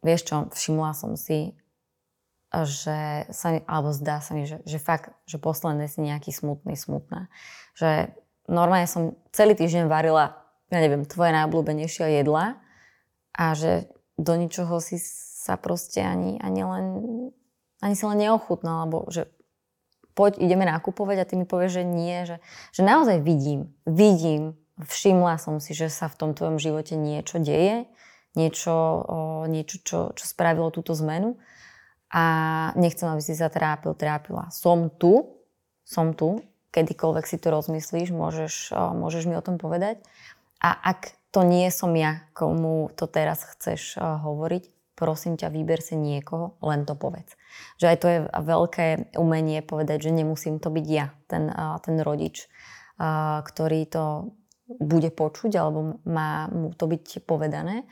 [0.03, 1.55] Vieš čo, všimla som si,
[2.51, 6.75] že sa mi, alebo zdá sa mi, že, že fakt, že posledné si nejaký smutný,
[6.75, 7.31] smutná.
[7.79, 8.11] Že
[8.51, 10.39] normálne som celý týždeň varila,
[10.71, 12.59] ja neviem, tvoje najobľúbenejšie jedla
[13.35, 16.85] a že do ničoho si sa proste ani, ani len
[17.83, 19.27] ani si len neochutnala, alebo že
[20.15, 22.37] poď, ideme nakupovať a ty mi povieš, že nie, že,
[22.71, 27.87] že naozaj vidím, vidím, všimla som si, že sa v tom tvojom živote niečo deje,
[28.35, 31.39] niečo, o, niečo čo, čo spravilo túto zmenu
[32.11, 32.23] a
[32.75, 34.51] nechcem, aby si sa trápil, trápila.
[34.51, 35.39] Som tu,
[35.87, 36.43] som tu,
[36.75, 40.03] kedykoľvek si to rozmyslíš, môžeš, o, môžeš mi o tom povedať.
[40.59, 45.83] A ak to nie som ja, komu to teraz chceš o, hovoriť, prosím ťa, vyber
[45.83, 47.35] si niekoho, len to povedz.
[47.77, 48.87] Že aj to je veľké
[49.19, 51.51] umenie povedať, že nemusím to byť ja, ten,
[51.83, 52.47] ten rodič,
[53.43, 54.33] ktorý to
[54.65, 57.85] bude počuť alebo má mu to byť povedané.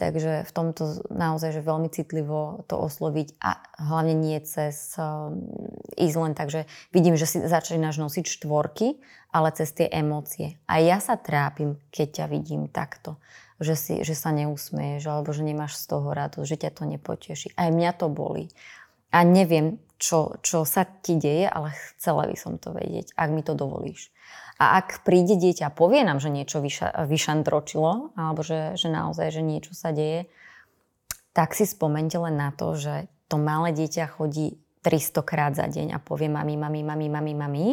[0.00, 4.96] Takže v tomto naozaj, že veľmi citlivo to osloviť a hlavne nie cez
[6.00, 6.64] ísť len tak, že
[6.96, 10.56] vidím, že si začínaš nosiť štvorky, ale cez tie emócie.
[10.64, 13.20] A ja sa trápim, keď ťa vidím takto
[13.60, 17.48] že, si, že sa neusmeješ alebo že nemáš z toho radosť, že ťa to nepoteší.
[17.54, 18.48] Aj mňa to boli.
[19.12, 23.44] A neviem, čo, čo sa ti deje, ale chcela by som to vedieť, ak mi
[23.44, 24.08] to dovolíš.
[24.56, 29.28] A ak príde dieťa a povie nám, že niečo vyša, vyšantročilo, alebo že, že naozaj,
[29.28, 30.28] že niečo sa deje,
[31.36, 35.92] tak si spomente len na to, že to malé dieťa chodí 300 krát za deň
[35.92, 37.66] a povie mami, mami, mami, mami, mami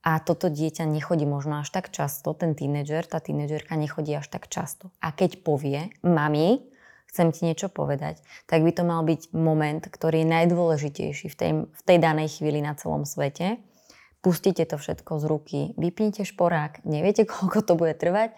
[0.00, 4.48] a toto dieťa nechodí možno až tak často, ten tínedžer, tá tínedžerka nechodí až tak
[4.48, 4.88] často.
[5.04, 6.64] A keď povie, mami,
[7.12, 11.50] chcem ti niečo povedať, tak by to mal byť moment, ktorý je najdôležitejší v tej,
[11.68, 13.60] v tej danej chvíli na celom svete.
[14.24, 18.32] Pustite to všetko z ruky, vypnite šporák, neviete, koľko to bude trvať,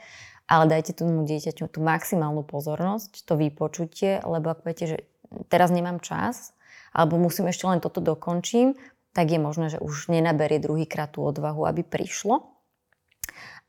[0.50, 4.98] ale dajte tomu dieťaťu tú maximálnu pozornosť, to vypočutie, lebo ak poviete, že
[5.46, 6.50] teraz nemám čas,
[6.90, 8.74] alebo musím ešte len toto dokončím,
[9.12, 12.52] tak je možné, že už nenaberie druhýkrát tú odvahu, aby prišlo.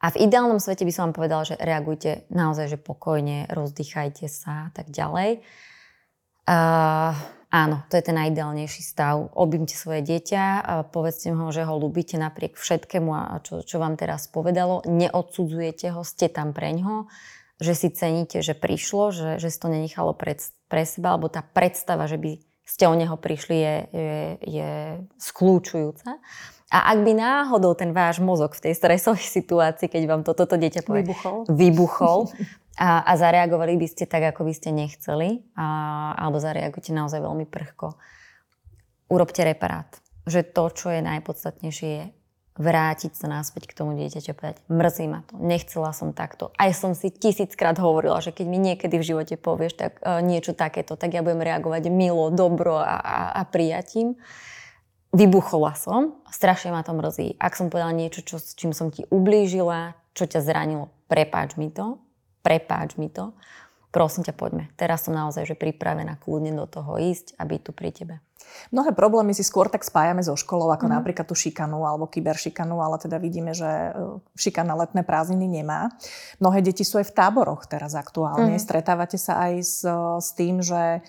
[0.04, 4.68] A v ideálnom svete by som vám povedala, že reagujte naozaj, že pokojne, rozdýchajte sa
[4.68, 5.40] a tak ďalej.
[6.44, 7.16] Uh,
[7.48, 9.32] áno, to je ten najideálnejší stav.
[9.32, 10.60] Objimte svoje dieťa, uh,
[10.92, 14.84] povedzte mu, že ho ľúbite napriek všetkému, a čo, čo vám teraz povedalo.
[14.84, 17.08] Neodsudzujete ho, ste tam pre ňo,
[17.64, 21.48] že si ceníte, že prišlo, že, že si to nenechalo pred, pre seba, alebo tá
[21.48, 24.72] predstava, že by ste o neho prišli, je, je, je
[25.20, 26.18] skľúčujúca.
[26.74, 30.58] A ak by náhodou ten váš mozog v tej stresovej situácii, keď vám toto to,
[30.58, 32.20] dieťa povie, vybuchol, vybuchol
[32.82, 35.68] a, a zareagovali by ste tak, ako by ste nechceli, a,
[36.18, 37.94] alebo zareagujete naozaj veľmi prhko,
[39.14, 39.86] urobte reparát.
[40.26, 42.04] Že to, čo je najpodstatnejšie, je
[42.54, 46.54] vrátiť sa náspäť k tomu dieťaťu a povedať, mrzí ma to, nechcela som takto.
[46.62, 50.54] Aj som si tisíckrát hovorila, že keď mi niekedy v živote povieš tak, uh, niečo
[50.54, 54.22] takéto, tak ja budem reagovať milo, dobro a, a, a prijatím.
[55.14, 57.38] Vybuchola som, strašne ma to mrzí.
[57.38, 62.02] Ak som povedala niečo, čo, čím som ti ublížila, čo ťa zranilo, prepáč mi to,
[62.46, 63.34] prepáč mi to
[63.94, 64.74] prosím ťa, poďme.
[64.74, 68.16] Teraz som naozaj že pripravená kľudne do toho ísť a byť tu pri tebe.
[68.74, 70.94] Mnohé problémy si skôr tak spájame so školou, ako mm.
[71.00, 73.92] napríklad tú šikanu alebo kyberšikanu, ale teda vidíme, že e,
[74.36, 75.94] šikana letné prázdniny nemá.
[76.44, 78.58] Mnohé deti sú aj v táboroch teraz aktuálne.
[78.58, 78.62] Mm.
[78.62, 79.80] Stretávate sa aj s,
[80.20, 81.02] s tým, že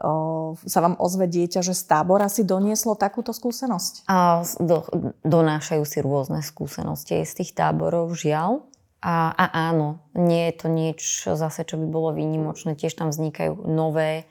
[0.00, 4.06] o, sa vám ozve dieťa, že z tábora si donieslo takúto skúsenosť?
[4.08, 4.84] A do,
[5.24, 8.64] donášajú si rôzne skúsenosti z tých táborov, žiaľ.
[9.06, 11.00] A, a áno, nie je to nič
[11.30, 12.74] zase, čo by bolo výnimočné.
[12.74, 14.26] Tiež tam vznikajú nové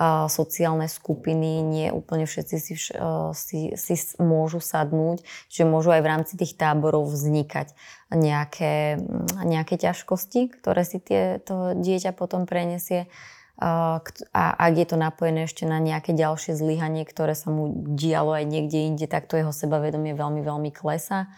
[0.00, 5.20] uh, sociálne skupiny, nie úplne všetci si, uh, si, si môžu sadnúť,
[5.52, 7.76] že môžu aj v rámci tých táborov vznikať
[8.16, 8.96] nejaké,
[9.44, 13.12] nejaké ťažkosti, ktoré si tie, to dieťa potom prenesie.
[13.60, 14.00] A
[14.34, 18.88] ak je to napojené ešte na nejaké ďalšie zlyhanie, ktoré sa mu dialo aj niekde
[18.88, 21.30] inde, tak to jeho sebavedomie veľmi, veľmi klesa.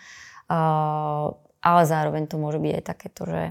[1.66, 3.42] Ale zároveň to môže byť aj takéto, že,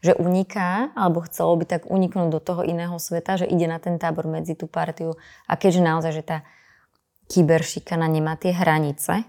[0.00, 4.00] že uniká, alebo chcelo by tak uniknúť do toho iného sveta, že ide na ten
[4.00, 5.20] tábor medzi tú partiu.
[5.44, 6.38] A keďže naozaj, že tá
[7.28, 9.28] kyberšikana nemá tie hranice,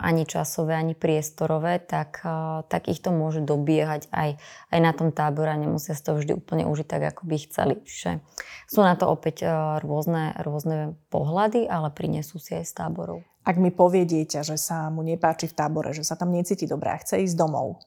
[0.00, 2.24] ani časové, ani priestorové, tak,
[2.72, 4.40] tak ich to môže dobiehať aj,
[4.72, 7.74] aj na tom tábore a nemusia si to vždy úplne užiť tak, ako by chceli.
[7.84, 8.24] Čiže
[8.64, 9.44] sú na to opäť
[9.84, 13.20] rôzne, rôzne pohľady, ale prinesú si aj z táborov.
[13.48, 16.92] Ak mi povie dieťa, že sa mu nepáči v tábore, že sa tam necíti dobre
[16.92, 17.80] a chce ísť domov,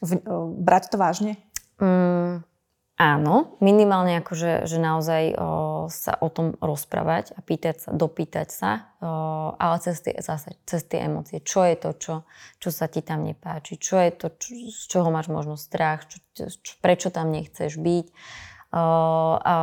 [0.00, 0.16] v,
[0.56, 1.36] brať to vážne?
[1.76, 2.40] Mm,
[2.96, 5.48] áno, minimálne akože, že naozaj o,
[5.92, 8.70] sa o tom rozprávať a pýtať sa, dopýtať sa,
[9.04, 11.44] o, ale cez tie, zase cez tie emócie.
[11.44, 12.14] Čo je to, čo,
[12.56, 13.76] čo sa ti tam nepáči?
[13.76, 16.08] Čo je to, čo, z čoho máš možno strach?
[16.08, 18.06] Čo, čo, prečo tam nechceš byť?
[18.72, 19.60] O, o,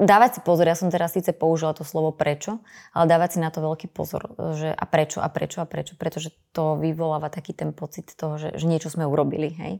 [0.00, 2.64] dávať si pozor, ja som teraz síce použila to slovo prečo,
[2.96, 6.32] ale dávať si na to veľký pozor, že a prečo, a prečo, a prečo, pretože
[6.56, 9.74] to vyvoláva taký ten pocit toho, že, že niečo sme urobili, hej.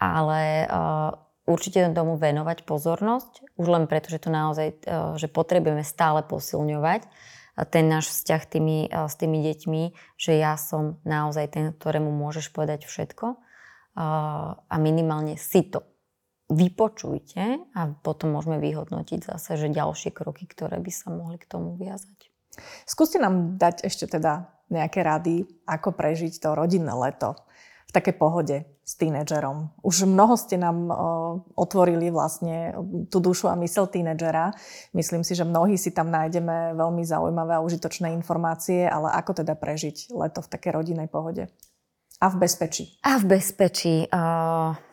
[0.00, 5.84] Ale uh, určite tomu venovať pozornosť, už len preto, že to naozaj, uh, že potrebujeme
[5.84, 7.04] stále posilňovať
[7.68, 9.82] ten náš vzťah tými, uh, s tými deťmi,
[10.16, 15.91] že ja som naozaj ten, ktorému môžeš povedať všetko uh, a minimálne si to
[16.52, 21.74] vypočujte a potom môžeme vyhodnotiť zase, že ďalšie kroky, ktoré by sa mohli k tomu
[21.76, 22.30] viazať.
[22.84, 27.36] Skúste nám dať ešte teda nejaké rady, ako prežiť to rodinné leto
[27.88, 29.72] v takej pohode s tínedžerom.
[29.84, 30.94] Už mnoho ste nám o,
[31.54, 32.72] otvorili vlastne
[33.12, 34.52] tú dušu a mysel tínedžera.
[34.96, 39.54] Myslím si, že mnohí si tam nájdeme veľmi zaujímavé a užitočné informácie, ale ako teda
[39.56, 41.52] prežiť leto v takej rodinnej pohode?
[42.20, 42.96] A v bezpečí.
[43.04, 44.08] A v bezpečí.
[44.08, 44.91] Uh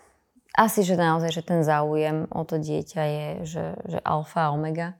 [0.59, 4.99] asi, že naozaj, že ten záujem o to dieťa je, že, že alfa a omega.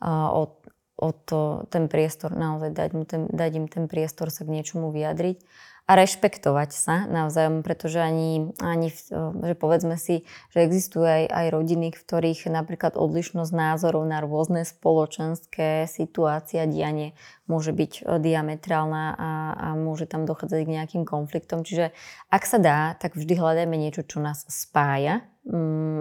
[0.00, 0.56] A o,
[0.96, 4.88] o to, ten priestor, naozaj dať, mu ten, dať im ten priestor sa k niečomu
[4.88, 5.44] vyjadriť
[5.86, 11.94] a rešpektovať sa navzájom, pretože ani, ani že povedzme si, že existujú aj, aj rodiny,
[11.94, 17.14] v ktorých napríklad odlišnosť názorov na rôzne spoločenské situácie a dianie
[17.46, 21.62] môže byť e, diametrálna a, a môže tam dochádzať k nejakým konfliktom.
[21.62, 21.94] Čiže
[22.34, 25.22] ak sa dá, tak vždy hľadajme niečo, čo nás spája,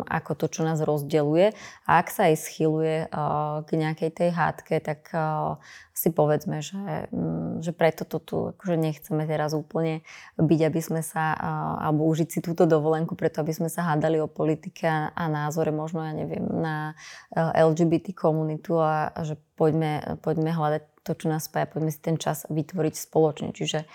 [0.05, 1.53] ako to, čo nás rozdeluje.
[1.85, 5.61] A ak sa aj schyluje uh, k nejakej tej hádke, tak uh,
[5.93, 10.01] si povedzme, že um, že preto to tu akože nechceme teraz úplne
[10.35, 11.35] byť, aby sme sa,
[11.79, 16.03] alebo užiť si túto dovolenku, preto aby sme sa hádali o politike a, názore možno,
[16.03, 16.97] ja neviem, na
[17.35, 22.49] LGBT komunitu a, že poďme, poďme hľadať to, čo nás spája, poďme si ten čas
[22.49, 23.49] vytvoriť spoločne.
[23.53, 23.85] Čiže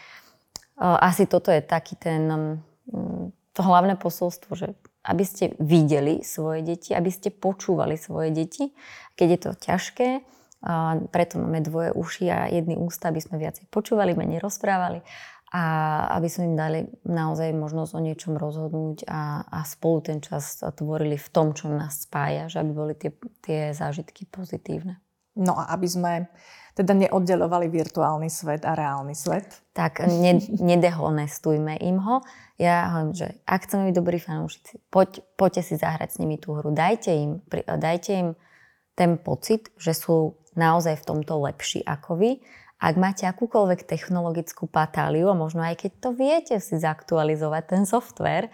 [0.81, 2.23] asi toto je taký ten,
[3.53, 4.73] to hlavné posolstvo, že
[5.11, 8.71] aby ste videli svoje deti, aby ste počúvali svoje deti.
[9.19, 10.09] Keď je to ťažké,
[11.11, 15.03] preto máme dvoje uši a jedny ústa, aby sme viacej počúvali, menej rozprávali
[15.51, 15.63] a
[16.15, 21.19] aby sme im dali naozaj možnosť o niečom rozhodnúť a, a spolu ten čas tvorili
[21.19, 23.11] v tom, čo nás spája, že aby boli tie,
[23.43, 25.03] tie zážitky pozitívne.
[25.35, 26.13] No a aby sme
[26.75, 29.63] teda neoddelovali virtuálny svet a reálny svet.
[29.75, 32.23] Tak ne, nedehonestujme im ho.
[32.61, 36.55] Ja hovorím, že ak chceme byť dobrí fanúšici, poď, poďte si zahrať s nimi tú
[36.59, 36.71] hru.
[36.71, 38.29] Dajte im, dajte im
[38.95, 42.31] ten pocit, že sú naozaj v tomto lepší ako vy.
[42.81, 48.49] Ak máte akúkoľvek technologickú patáliu, a možno aj keď to viete si zaktualizovať ten software,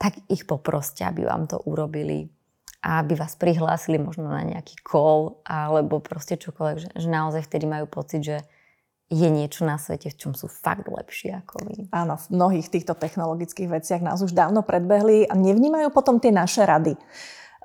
[0.00, 2.32] tak ich poproste, aby vám to urobili
[2.80, 7.84] aby vás prihlásili možno na nejaký call alebo proste čokoľvek, že, že naozaj vtedy majú
[7.86, 8.38] pocit, že
[9.10, 11.76] je niečo na svete, v čom sú fakt lepší ako vy.
[11.90, 16.62] Áno, v mnohých týchto technologických veciach nás už dávno predbehli a nevnímajú potom tie naše
[16.62, 16.94] rady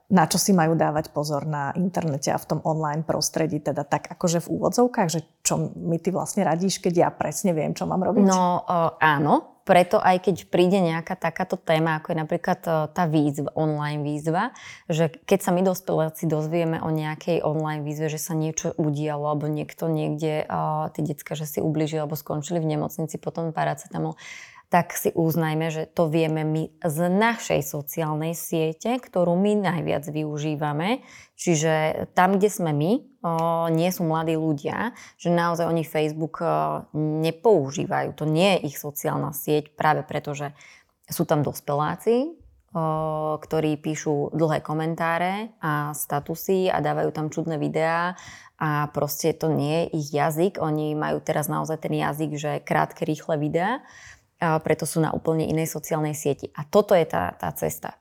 [0.06, 4.06] na čo si majú dávať pozor na internete a v tom online prostredí, teda tak
[4.14, 8.06] akože v úvodzovkách, že čo mi ty vlastne radíš, keď ja presne viem, čo mám
[8.06, 8.22] robiť?
[8.22, 8.62] No
[9.02, 12.60] áno, preto aj keď príde nejaká takáto téma, ako je napríklad
[12.94, 14.54] tá výzva, online výzva,
[14.86, 19.50] že keď sa my dospeláci dozvieme o nejakej online výzve, že sa niečo udialo, alebo
[19.50, 24.14] niekto niekde, uh, tie decka, že si ubližili alebo skončili v nemocnici, potom paracetamol,
[24.76, 31.00] tak si uznajme, že to vieme my z našej sociálnej siete, ktorú my najviac využívame.
[31.40, 32.92] Čiže tam, kde sme my,
[33.72, 36.44] nie sú mladí ľudia, že naozaj oni Facebook
[36.92, 38.20] nepoužívajú.
[38.20, 40.52] To nie je ich sociálna sieť práve preto, že
[41.08, 42.36] sú tam dospeláci,
[43.40, 48.20] ktorí píšu dlhé komentáre a statusy a dávajú tam čudné videá
[48.60, 50.60] a proste to nie je ich jazyk.
[50.60, 53.80] Oni majú teraz naozaj ten jazyk, že krátke, rýchle videá
[54.54, 56.54] a preto sú na úplne inej sociálnej sieti.
[56.54, 57.98] A toto je tá, tá cesta.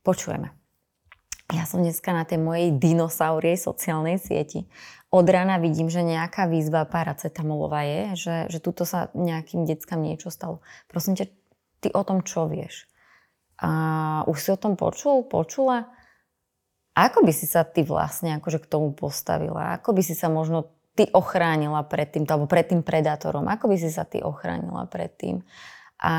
[0.00, 0.56] Počujeme.
[1.52, 4.64] Ja som dneska na tej mojej dinosauriej sociálnej sieti.
[5.12, 10.32] Od rána vidím, že nejaká výzva paracetamolová je, že, že tuto sa nejakým deckám niečo
[10.32, 10.64] stalo.
[10.88, 11.28] Prosím ťa,
[11.84, 12.88] ty o tom čo vieš?
[13.60, 15.92] A už si o tom počul, počula?
[16.96, 19.76] Ako by si sa ty vlastne akože k tomu postavila?
[19.76, 23.44] Ako by si sa možno ty ochránila pred tým, alebo pred tým predátorom?
[23.48, 25.44] Ako by si sa ty ochránila pred tým?
[26.02, 26.16] A,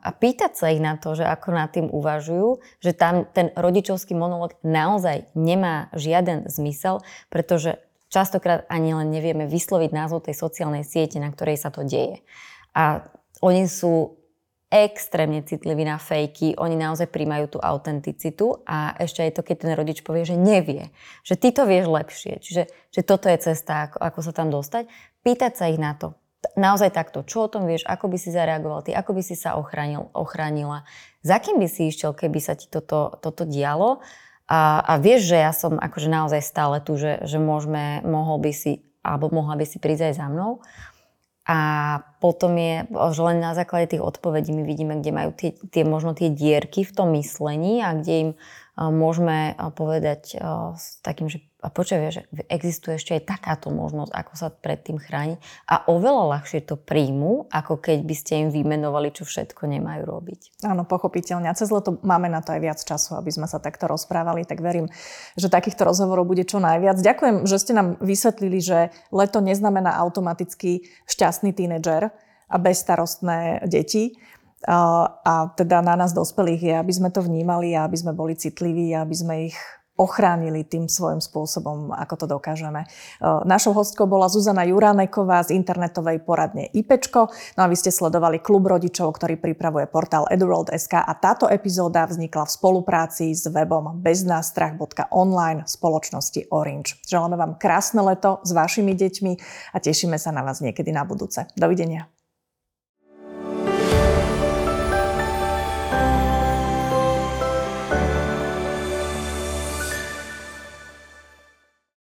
[0.00, 4.16] a pýtať sa ich na to, že ako nad tým uvažujú, že tam ten rodičovský
[4.16, 7.76] monolog naozaj nemá žiaden zmysel, pretože
[8.08, 12.24] častokrát ani len nevieme vysloviť názov tej sociálnej siete, na ktorej sa to deje.
[12.72, 13.04] A
[13.44, 14.16] oni sú
[14.68, 19.72] extrémne citliví na fejky, oni naozaj príjmajú tú autenticitu a ešte aj to, keď ten
[19.72, 20.92] rodič povie, že nevie,
[21.24, 24.84] že ty to vieš lepšie, čiže že toto je cesta, ako, ako sa tam dostať,
[25.24, 26.12] pýtať sa ich na to.
[26.54, 29.58] Naozaj takto, čo o tom vieš, ako by si zareagoval ty, ako by si sa
[29.58, 30.86] ochránil, ochránila,
[31.18, 33.98] za kým by si išiel, keby sa ti toto, toto dialo?
[34.46, 38.54] A, a vieš, že ja som akože naozaj stále tu, že, že môžeme, mohol by
[38.54, 40.62] si, alebo mohla by si prísť aj za mnou.
[41.48, 41.58] A
[42.20, 46.12] potom je, že len na základe tých odpovedí my vidíme, kde majú tie, tie možno
[46.12, 48.30] tie dierky v tom myslení a kde im
[48.76, 50.36] môžeme povedať
[50.76, 55.02] s takým, že a počuj, že existuje ešte aj takáto možnosť, ako sa pred tým
[55.02, 60.06] chrániť a oveľa ľahšie to príjmu, ako keď by ste im vymenovali, čo všetko nemajú
[60.06, 60.62] robiť.
[60.62, 61.50] Áno, pochopiteľne.
[61.50, 64.62] A cez leto máme na to aj viac času, aby sme sa takto rozprávali, tak
[64.62, 64.86] verím,
[65.34, 67.02] že takýchto rozhovorov bude čo najviac.
[67.02, 72.14] Ďakujem, že ste nám vysvetlili, že leto neznamená automaticky šťastný tínedžer
[72.46, 74.14] a bezstarostné deti.
[74.66, 78.90] A teda na nás dospelých je, aby sme to vnímali a aby sme boli citliví
[78.94, 79.58] a aby sme ich
[79.98, 82.86] ochránili tým svojim spôsobom, ako to dokážeme.
[82.86, 82.88] E,
[83.42, 87.28] našou hostkou bola Zuzana Juráneková z internetovej poradne IPčko.
[87.58, 92.46] No a vy ste sledovali klub rodičov, ktorý pripravuje portál eduworld.sk a táto epizóda vznikla
[92.46, 97.02] v spolupráci s webom beznástrach.online spoločnosti Orange.
[97.04, 99.32] Želáme vám krásne leto s vašimi deťmi
[99.74, 101.50] a tešíme sa na vás niekedy na budúce.
[101.58, 102.17] Dovidenia.